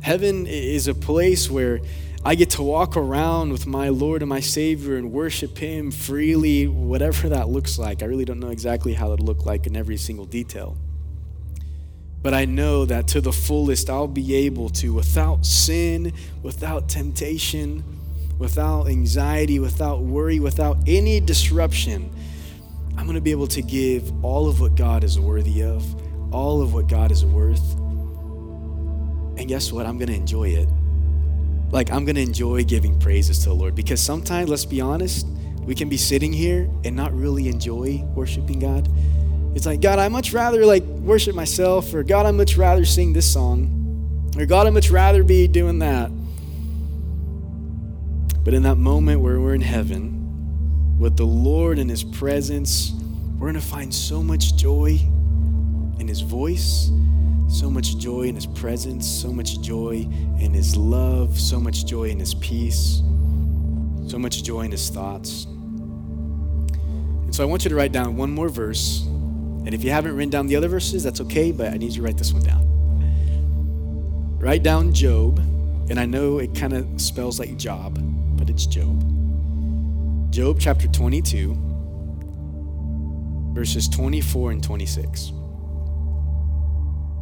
Heaven 0.00 0.46
is 0.46 0.88
a 0.88 0.94
place 0.94 1.50
where 1.50 1.80
I 2.24 2.36
get 2.36 2.50
to 2.50 2.62
walk 2.62 2.96
around 2.96 3.50
with 3.50 3.66
my 3.66 3.88
Lord 3.88 4.22
and 4.22 4.28
my 4.28 4.38
Savior 4.38 4.96
and 4.96 5.10
worship 5.10 5.58
Him 5.58 5.90
freely, 5.90 6.68
whatever 6.68 7.28
that 7.28 7.48
looks 7.48 7.80
like. 7.80 8.00
I 8.00 8.06
really 8.06 8.24
don't 8.24 8.38
know 8.38 8.50
exactly 8.50 8.94
how 8.94 9.12
it'll 9.12 9.26
look 9.26 9.44
like 9.44 9.66
in 9.66 9.76
every 9.76 9.96
single 9.96 10.24
detail. 10.24 10.76
But 12.22 12.32
I 12.32 12.44
know 12.44 12.84
that 12.84 13.08
to 13.08 13.20
the 13.20 13.32
fullest, 13.32 13.90
I'll 13.90 14.06
be 14.06 14.36
able 14.36 14.68
to, 14.70 14.94
without 14.94 15.44
sin, 15.44 16.12
without 16.44 16.88
temptation, 16.88 17.82
without 18.38 18.88
anxiety, 18.88 19.58
without 19.58 20.02
worry, 20.02 20.38
without 20.38 20.76
any 20.86 21.18
disruption, 21.18 22.08
I'm 22.96 23.04
going 23.04 23.14
to 23.14 23.20
be 23.20 23.32
able 23.32 23.48
to 23.48 23.62
give 23.62 24.24
all 24.24 24.48
of 24.48 24.60
what 24.60 24.76
God 24.76 25.02
is 25.02 25.18
worthy 25.18 25.64
of, 25.64 25.82
all 26.32 26.62
of 26.62 26.74
what 26.74 26.88
God 26.88 27.12
is 27.12 27.24
worth. 27.24 27.74
And 29.38 29.48
guess 29.48 29.72
what? 29.72 29.86
I'm 29.86 29.98
going 29.98 30.08
to 30.08 30.14
enjoy 30.14 30.48
it. 30.48 30.68
Like, 31.70 31.90
I'm 31.90 32.04
going 32.04 32.16
to 32.16 32.22
enjoy 32.22 32.64
giving 32.64 32.98
praises 32.98 33.38
to 33.40 33.50
the 33.50 33.54
Lord 33.54 33.74
because 33.74 34.00
sometimes, 34.00 34.50
let's 34.50 34.64
be 34.64 34.80
honest, 34.80 35.26
we 35.60 35.74
can 35.74 35.88
be 35.88 35.96
sitting 35.96 36.32
here 36.32 36.68
and 36.84 36.94
not 36.94 37.14
really 37.14 37.48
enjoy 37.48 38.02
worshiping 38.14 38.58
God. 38.58 38.88
It's 39.54 39.66
like, 39.66 39.80
God, 39.80 39.98
I 39.98 40.08
much 40.08 40.32
rather 40.32 40.66
like 40.66 40.82
worship 40.82 41.34
myself, 41.34 41.92
or 41.94 42.02
God, 42.02 42.26
I 42.26 42.30
much 42.30 42.56
rather 42.56 42.84
sing 42.84 43.12
this 43.12 43.30
song, 43.30 44.32
or 44.36 44.46
God, 44.46 44.66
I 44.66 44.70
much 44.70 44.90
rather 44.90 45.22
be 45.22 45.46
doing 45.46 45.78
that. 45.80 46.10
But 48.44 48.54
in 48.54 48.62
that 48.64 48.76
moment 48.76 49.20
where 49.20 49.40
we're 49.40 49.54
in 49.54 49.60
heaven 49.60 50.98
with 50.98 51.16
the 51.16 51.26
Lord 51.26 51.78
in 51.78 51.88
His 51.88 52.02
presence, 52.02 52.92
we're 53.38 53.50
going 53.50 53.54
to 53.54 53.60
find 53.60 53.94
so 53.94 54.22
much 54.22 54.56
joy 54.56 55.00
in 56.02 56.08
His 56.08 56.20
voice, 56.20 56.90
so 57.48 57.70
much 57.70 57.96
joy 57.96 58.24
in 58.24 58.34
His 58.34 58.46
presence, 58.46 59.08
so 59.08 59.32
much 59.32 59.62
joy 59.62 60.06
in 60.40 60.52
His 60.52 60.76
love, 60.76 61.40
so 61.40 61.58
much 61.58 61.86
joy 61.86 62.10
in 62.10 62.18
His 62.18 62.34
peace, 62.34 63.02
so 64.06 64.18
much 64.18 64.42
joy 64.42 64.62
in 64.62 64.70
His 64.70 64.90
thoughts. 64.90 65.46
And 65.46 67.34
so 67.34 67.42
I 67.42 67.46
want 67.46 67.64
you 67.64 67.70
to 67.70 67.76
write 67.76 67.92
down 67.92 68.16
one 68.16 68.30
more 68.30 68.50
verse. 68.50 69.04
And 69.06 69.72
if 69.72 69.84
you 69.84 69.90
haven't 69.90 70.14
written 70.16 70.30
down 70.30 70.48
the 70.48 70.56
other 70.56 70.68
verses, 70.68 71.04
that's 71.04 71.20
okay, 71.22 71.52
but 71.52 71.72
I 71.72 71.78
need 71.78 71.92
you 71.92 71.98
to 71.98 72.02
write 72.02 72.18
this 72.18 72.32
one 72.32 72.42
down. 72.42 72.68
Write 74.38 74.64
down 74.64 74.92
Job, 74.92 75.38
and 75.88 76.00
I 76.00 76.04
know 76.04 76.38
it 76.40 76.54
kind 76.54 76.72
of 76.72 77.00
spells 77.00 77.38
like 77.38 77.56
job 77.56 77.98
but 78.42 78.50
it's 78.50 78.66
Job. 78.66 79.00
Job 80.32 80.56
chapter 80.58 80.88
22, 80.88 81.54
verses 83.54 83.88
24 83.88 84.50
and 84.50 84.64
26. 84.64 85.32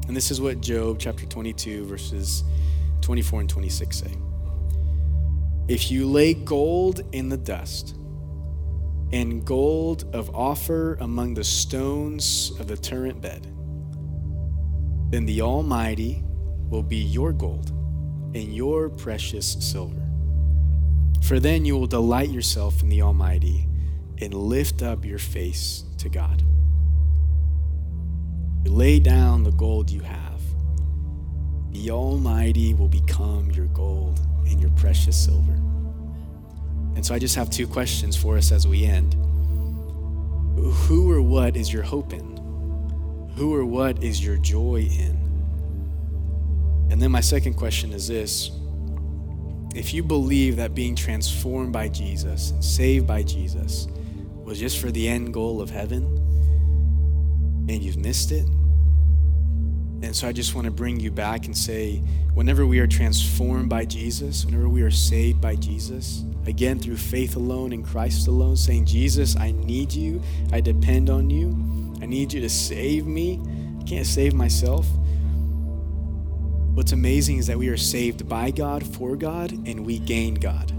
And 0.06 0.16
this 0.16 0.30
is 0.30 0.40
what 0.40 0.60
Job 0.60 0.98
chapter 0.98 1.26
22, 1.26 1.84
verses 1.84 2.44
24 3.00 3.40
and 3.40 3.48
26 3.48 3.96
say. 3.96 4.16
If 5.68 5.90
you 5.90 6.06
lay 6.06 6.34
gold 6.34 7.02
in 7.12 7.28
the 7.28 7.36
dust, 7.36 7.94
and 9.12 9.44
gold 9.44 10.04
of 10.14 10.34
Ophir 10.34 10.94
among 11.00 11.34
the 11.34 11.44
stones 11.44 12.52
of 12.60 12.68
the 12.68 12.76
torrent 12.76 13.20
bed, 13.20 13.44
then 15.10 15.26
the 15.26 15.42
Almighty 15.42 16.22
will 16.68 16.82
be 16.82 16.96
your 16.96 17.32
gold 17.32 17.70
and 18.34 18.54
your 18.54 18.88
precious 18.88 19.56
silver. 19.58 20.08
For 21.22 21.40
then 21.40 21.64
you 21.64 21.76
will 21.76 21.88
delight 21.88 22.30
yourself 22.30 22.82
in 22.82 22.88
the 22.88 23.02
Almighty 23.02 23.68
and 24.20 24.32
lift 24.32 24.82
up 24.82 25.04
your 25.04 25.18
face 25.18 25.84
to 25.98 26.08
God. 26.08 26.42
You 28.64 28.72
lay 28.72 29.00
down 29.00 29.42
the 29.42 29.52
gold 29.52 29.90
you 29.90 30.00
have. 30.00 30.40
The 31.70 31.90
Almighty 31.90 32.74
will 32.74 32.88
become 32.88 33.50
your 33.52 33.66
gold 33.66 34.20
and 34.46 34.60
your 34.60 34.70
precious 34.70 35.16
silver. 35.16 35.52
And 36.94 37.06
so 37.06 37.14
I 37.14 37.18
just 37.18 37.36
have 37.36 37.48
two 37.48 37.66
questions 37.66 38.16
for 38.16 38.36
us 38.36 38.52
as 38.52 38.66
we 38.66 38.84
end. 38.84 39.14
Who 40.56 41.10
or 41.10 41.22
what 41.22 41.56
is 41.56 41.72
your 41.72 41.82
hope 41.82 42.12
in? 42.12 43.30
Who 43.36 43.54
or 43.54 43.64
what 43.64 44.02
is 44.02 44.22
your 44.22 44.36
joy 44.36 44.80
in? 44.90 45.16
And 46.90 47.00
then 47.00 47.10
my 47.10 47.20
second 47.20 47.54
question 47.54 47.92
is 47.92 48.08
this 48.08 48.50
if 49.74 49.94
you 49.94 50.02
believe 50.02 50.56
that 50.56 50.74
being 50.74 50.96
transformed 50.96 51.72
by 51.72 51.88
Jesus 51.88 52.50
and 52.50 52.64
saved 52.64 53.06
by 53.06 53.22
Jesus 53.22 53.86
was 54.44 54.58
just 54.58 54.78
for 54.78 54.90
the 54.90 55.08
end 55.08 55.32
goal 55.32 55.62
of 55.62 55.70
heaven, 55.70 56.19
and 57.74 57.82
you've 57.82 57.96
missed 57.96 58.32
it. 58.32 58.46
And 60.02 60.16
so 60.16 60.26
I 60.26 60.32
just 60.32 60.54
want 60.54 60.64
to 60.64 60.70
bring 60.70 60.98
you 60.98 61.10
back 61.10 61.46
and 61.46 61.56
say, 61.56 62.02
whenever 62.34 62.66
we 62.66 62.78
are 62.80 62.86
transformed 62.86 63.68
by 63.68 63.84
Jesus, 63.84 64.44
whenever 64.44 64.68
we 64.68 64.82
are 64.82 64.90
saved 64.90 65.40
by 65.40 65.56
Jesus, 65.56 66.24
again 66.46 66.78
through 66.78 66.96
faith 66.96 67.36
alone 67.36 67.72
in 67.72 67.84
Christ 67.84 68.26
alone, 68.26 68.56
saying, 68.56 68.86
Jesus, 68.86 69.36
I 69.36 69.52
need 69.52 69.92
you, 69.92 70.22
I 70.52 70.60
depend 70.60 71.10
on 71.10 71.28
you, 71.28 71.48
I 72.02 72.06
need 72.06 72.32
you 72.32 72.40
to 72.40 72.48
save 72.48 73.06
me, 73.06 73.40
I 73.78 73.84
can't 73.84 74.06
save 74.06 74.32
myself. 74.32 74.86
What's 76.74 76.92
amazing 76.92 77.38
is 77.38 77.46
that 77.48 77.58
we 77.58 77.68
are 77.68 77.76
saved 77.76 78.26
by 78.28 78.50
God, 78.50 78.86
for 78.86 79.16
God, 79.16 79.52
and 79.52 79.84
we 79.84 79.98
gain 79.98 80.34
God. 80.34 80.72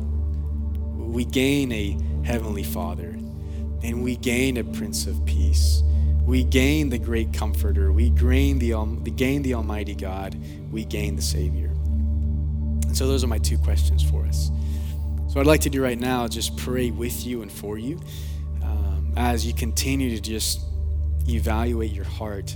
We 0.98 1.26
gain 1.26 1.72
a 1.72 1.98
heavenly 2.26 2.64
Father, 2.64 3.10
and 3.84 4.04
we 4.04 4.16
gain 4.16 4.58
a 4.58 4.64
Prince 4.64 5.06
of 5.06 5.24
Peace. 5.26 5.84
We 6.32 6.46
gain 6.46 6.88
the 6.88 6.98
great 6.98 7.34
Comforter. 7.34 7.92
We 7.92 8.10
gain 8.10 8.58
the, 8.58 9.12
gain 9.12 9.42
the 9.42 9.54
Almighty 9.54 9.94
God. 9.94 10.42
We 10.72 10.86
gain 10.86 11.18
the 11.18 11.22
Savior. 11.22 11.68
And 11.68 12.96
so, 12.96 13.06
those 13.06 13.22
are 13.26 13.28
my 13.28 13.38
two 13.38 13.58
questions 13.58 14.02
for 14.02 14.26
us. 14.26 14.50
So, 15.28 15.42
I'd 15.42 15.46
like 15.46 15.60
to 15.62 15.70
do 15.70 15.84
right 15.84 16.00
now 16.00 16.30
just 16.30 16.56
pray 16.56 16.90
with 16.90 17.26
you 17.26 17.42
and 17.42 17.52
for 17.52 17.78
you 17.78 18.00
um, 18.64 19.12
as 19.18 19.46
you 19.46 19.54
continue 19.54 20.10
to 20.16 20.22
just 20.22 20.62
evaluate 21.28 21.92
your 21.92 22.06
heart 22.06 22.56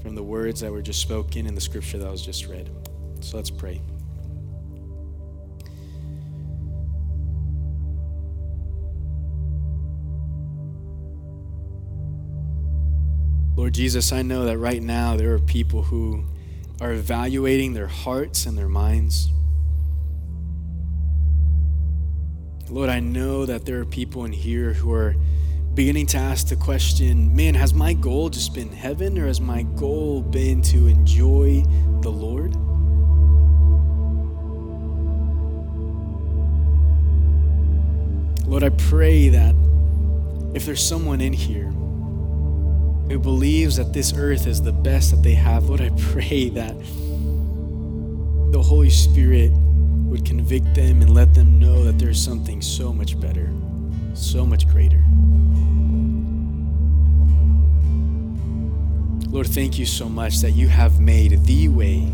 from 0.00 0.14
the 0.14 0.22
words 0.22 0.60
that 0.60 0.70
were 0.70 0.80
just 0.80 1.00
spoken 1.00 1.48
in 1.48 1.56
the 1.56 1.60
scripture 1.60 1.98
that 1.98 2.08
was 2.08 2.24
just 2.24 2.46
read. 2.46 2.70
So 3.18 3.36
let's 3.36 3.50
pray. 3.50 3.80
Jesus, 13.74 14.12
I 14.12 14.22
know 14.22 14.44
that 14.44 14.56
right 14.56 14.80
now 14.80 15.16
there 15.16 15.34
are 15.34 15.40
people 15.40 15.82
who 15.82 16.22
are 16.80 16.92
evaluating 16.92 17.74
their 17.74 17.88
hearts 17.88 18.46
and 18.46 18.56
their 18.56 18.68
minds. 18.68 19.32
Lord, 22.70 22.88
I 22.88 23.00
know 23.00 23.44
that 23.44 23.66
there 23.66 23.80
are 23.80 23.84
people 23.84 24.26
in 24.26 24.32
here 24.32 24.74
who 24.74 24.92
are 24.92 25.16
beginning 25.74 26.06
to 26.06 26.18
ask 26.18 26.46
the 26.46 26.54
question 26.54 27.34
man, 27.34 27.54
has 27.54 27.74
my 27.74 27.94
goal 27.94 28.28
just 28.30 28.54
been 28.54 28.70
heaven 28.70 29.18
or 29.18 29.26
has 29.26 29.40
my 29.40 29.64
goal 29.64 30.22
been 30.22 30.62
to 30.62 30.86
enjoy 30.86 31.64
the 32.00 32.12
Lord? 32.12 32.54
Lord, 38.46 38.62
I 38.62 38.68
pray 38.68 39.30
that 39.30 39.56
if 40.54 40.64
there's 40.64 40.80
someone 40.80 41.20
in 41.20 41.32
here 41.32 41.73
who 43.08 43.18
believes 43.18 43.76
that 43.76 43.92
this 43.92 44.12
earth 44.16 44.46
is 44.46 44.62
the 44.62 44.72
best 44.72 45.10
that 45.10 45.22
they 45.22 45.34
have, 45.34 45.64
Lord, 45.64 45.80
I 45.80 45.90
pray 45.98 46.48
that 46.50 46.74
the 48.52 48.62
Holy 48.62 48.90
Spirit 48.90 49.50
would 49.52 50.24
convict 50.24 50.74
them 50.74 51.02
and 51.02 51.12
let 51.12 51.34
them 51.34 51.58
know 51.58 51.84
that 51.84 51.98
there's 51.98 52.22
something 52.22 52.62
so 52.62 52.92
much 52.92 53.20
better, 53.20 53.50
so 54.14 54.46
much 54.46 54.68
greater. 54.68 55.02
Lord, 59.28 59.48
thank 59.48 59.78
you 59.78 59.84
so 59.84 60.08
much 60.08 60.38
that 60.38 60.52
you 60.52 60.68
have 60.68 61.00
made 61.00 61.44
the 61.44 61.68
way. 61.68 62.08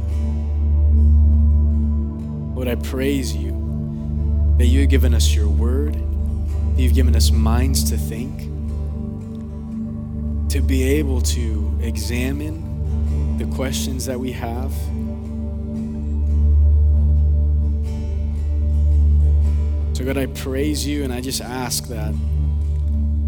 Lord, 2.55 2.67
I 2.67 2.77
praise 2.77 3.37
you 3.37 3.51
that 4.59 4.67
you 4.67 4.81
have 4.81 4.91
given 4.91 5.15
us 5.15 5.35
your 5.35 5.49
word, 5.49 5.95
that 5.95 6.83
you've 6.83 6.95
given 6.95 7.15
us 7.15 7.31
minds 7.31 7.85
to 7.91 7.97
think, 7.97 8.50
to 10.51 10.61
be 10.61 10.83
able 10.83 11.21
to 11.21 11.79
examine 11.81 13.39
the 13.39 13.45
questions 13.55 14.05
that 14.07 14.19
we 14.19 14.33
have. 14.33 14.73
So, 19.97 20.05
God, 20.05 20.19
I 20.19 20.27
praise 20.27 20.85
you 20.85 21.05
and 21.05 21.13
I 21.13 21.21
just 21.21 21.41
ask 21.41 21.87
that 21.87 22.13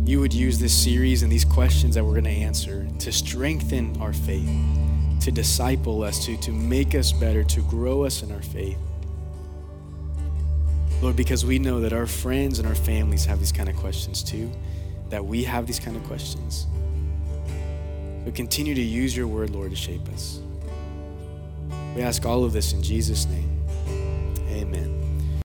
you 0.04 0.18
would 0.18 0.34
use 0.34 0.58
this 0.58 0.74
series 0.74 1.22
and 1.22 1.30
these 1.30 1.44
questions 1.44 1.94
that 1.94 2.04
we're 2.04 2.20
going 2.20 2.24
to 2.24 2.30
answer 2.30 2.88
to 2.98 3.12
strengthen 3.12 3.96
our 4.00 4.12
faith, 4.12 4.50
to 5.20 5.30
disciple 5.30 6.02
us, 6.02 6.26
to, 6.26 6.36
to 6.38 6.50
make 6.50 6.96
us 6.96 7.12
better, 7.12 7.44
to 7.44 7.60
grow 7.62 8.02
us 8.02 8.24
in 8.24 8.32
our 8.32 8.42
faith. 8.42 8.78
Lord, 11.00 11.14
because 11.14 11.44
we 11.44 11.60
know 11.60 11.78
that 11.80 11.92
our 11.92 12.06
friends 12.06 12.58
and 12.58 12.66
our 12.66 12.74
families 12.74 13.24
have 13.26 13.38
these 13.38 13.52
kind 13.52 13.68
of 13.68 13.76
questions 13.76 14.24
too, 14.24 14.50
that 15.08 15.24
we 15.24 15.44
have 15.44 15.68
these 15.68 15.78
kind 15.78 15.96
of 15.96 16.02
questions. 16.04 16.66
So 18.24 18.30
continue 18.30 18.74
to 18.74 18.80
use 18.80 19.16
your 19.16 19.26
word, 19.26 19.50
Lord, 19.50 19.70
to 19.70 19.76
shape 19.76 20.08
us. 20.12 20.40
We 21.96 22.02
ask 22.02 22.24
all 22.24 22.44
of 22.44 22.52
this 22.52 22.72
in 22.72 22.82
Jesus' 22.82 23.26
name. 23.26 23.51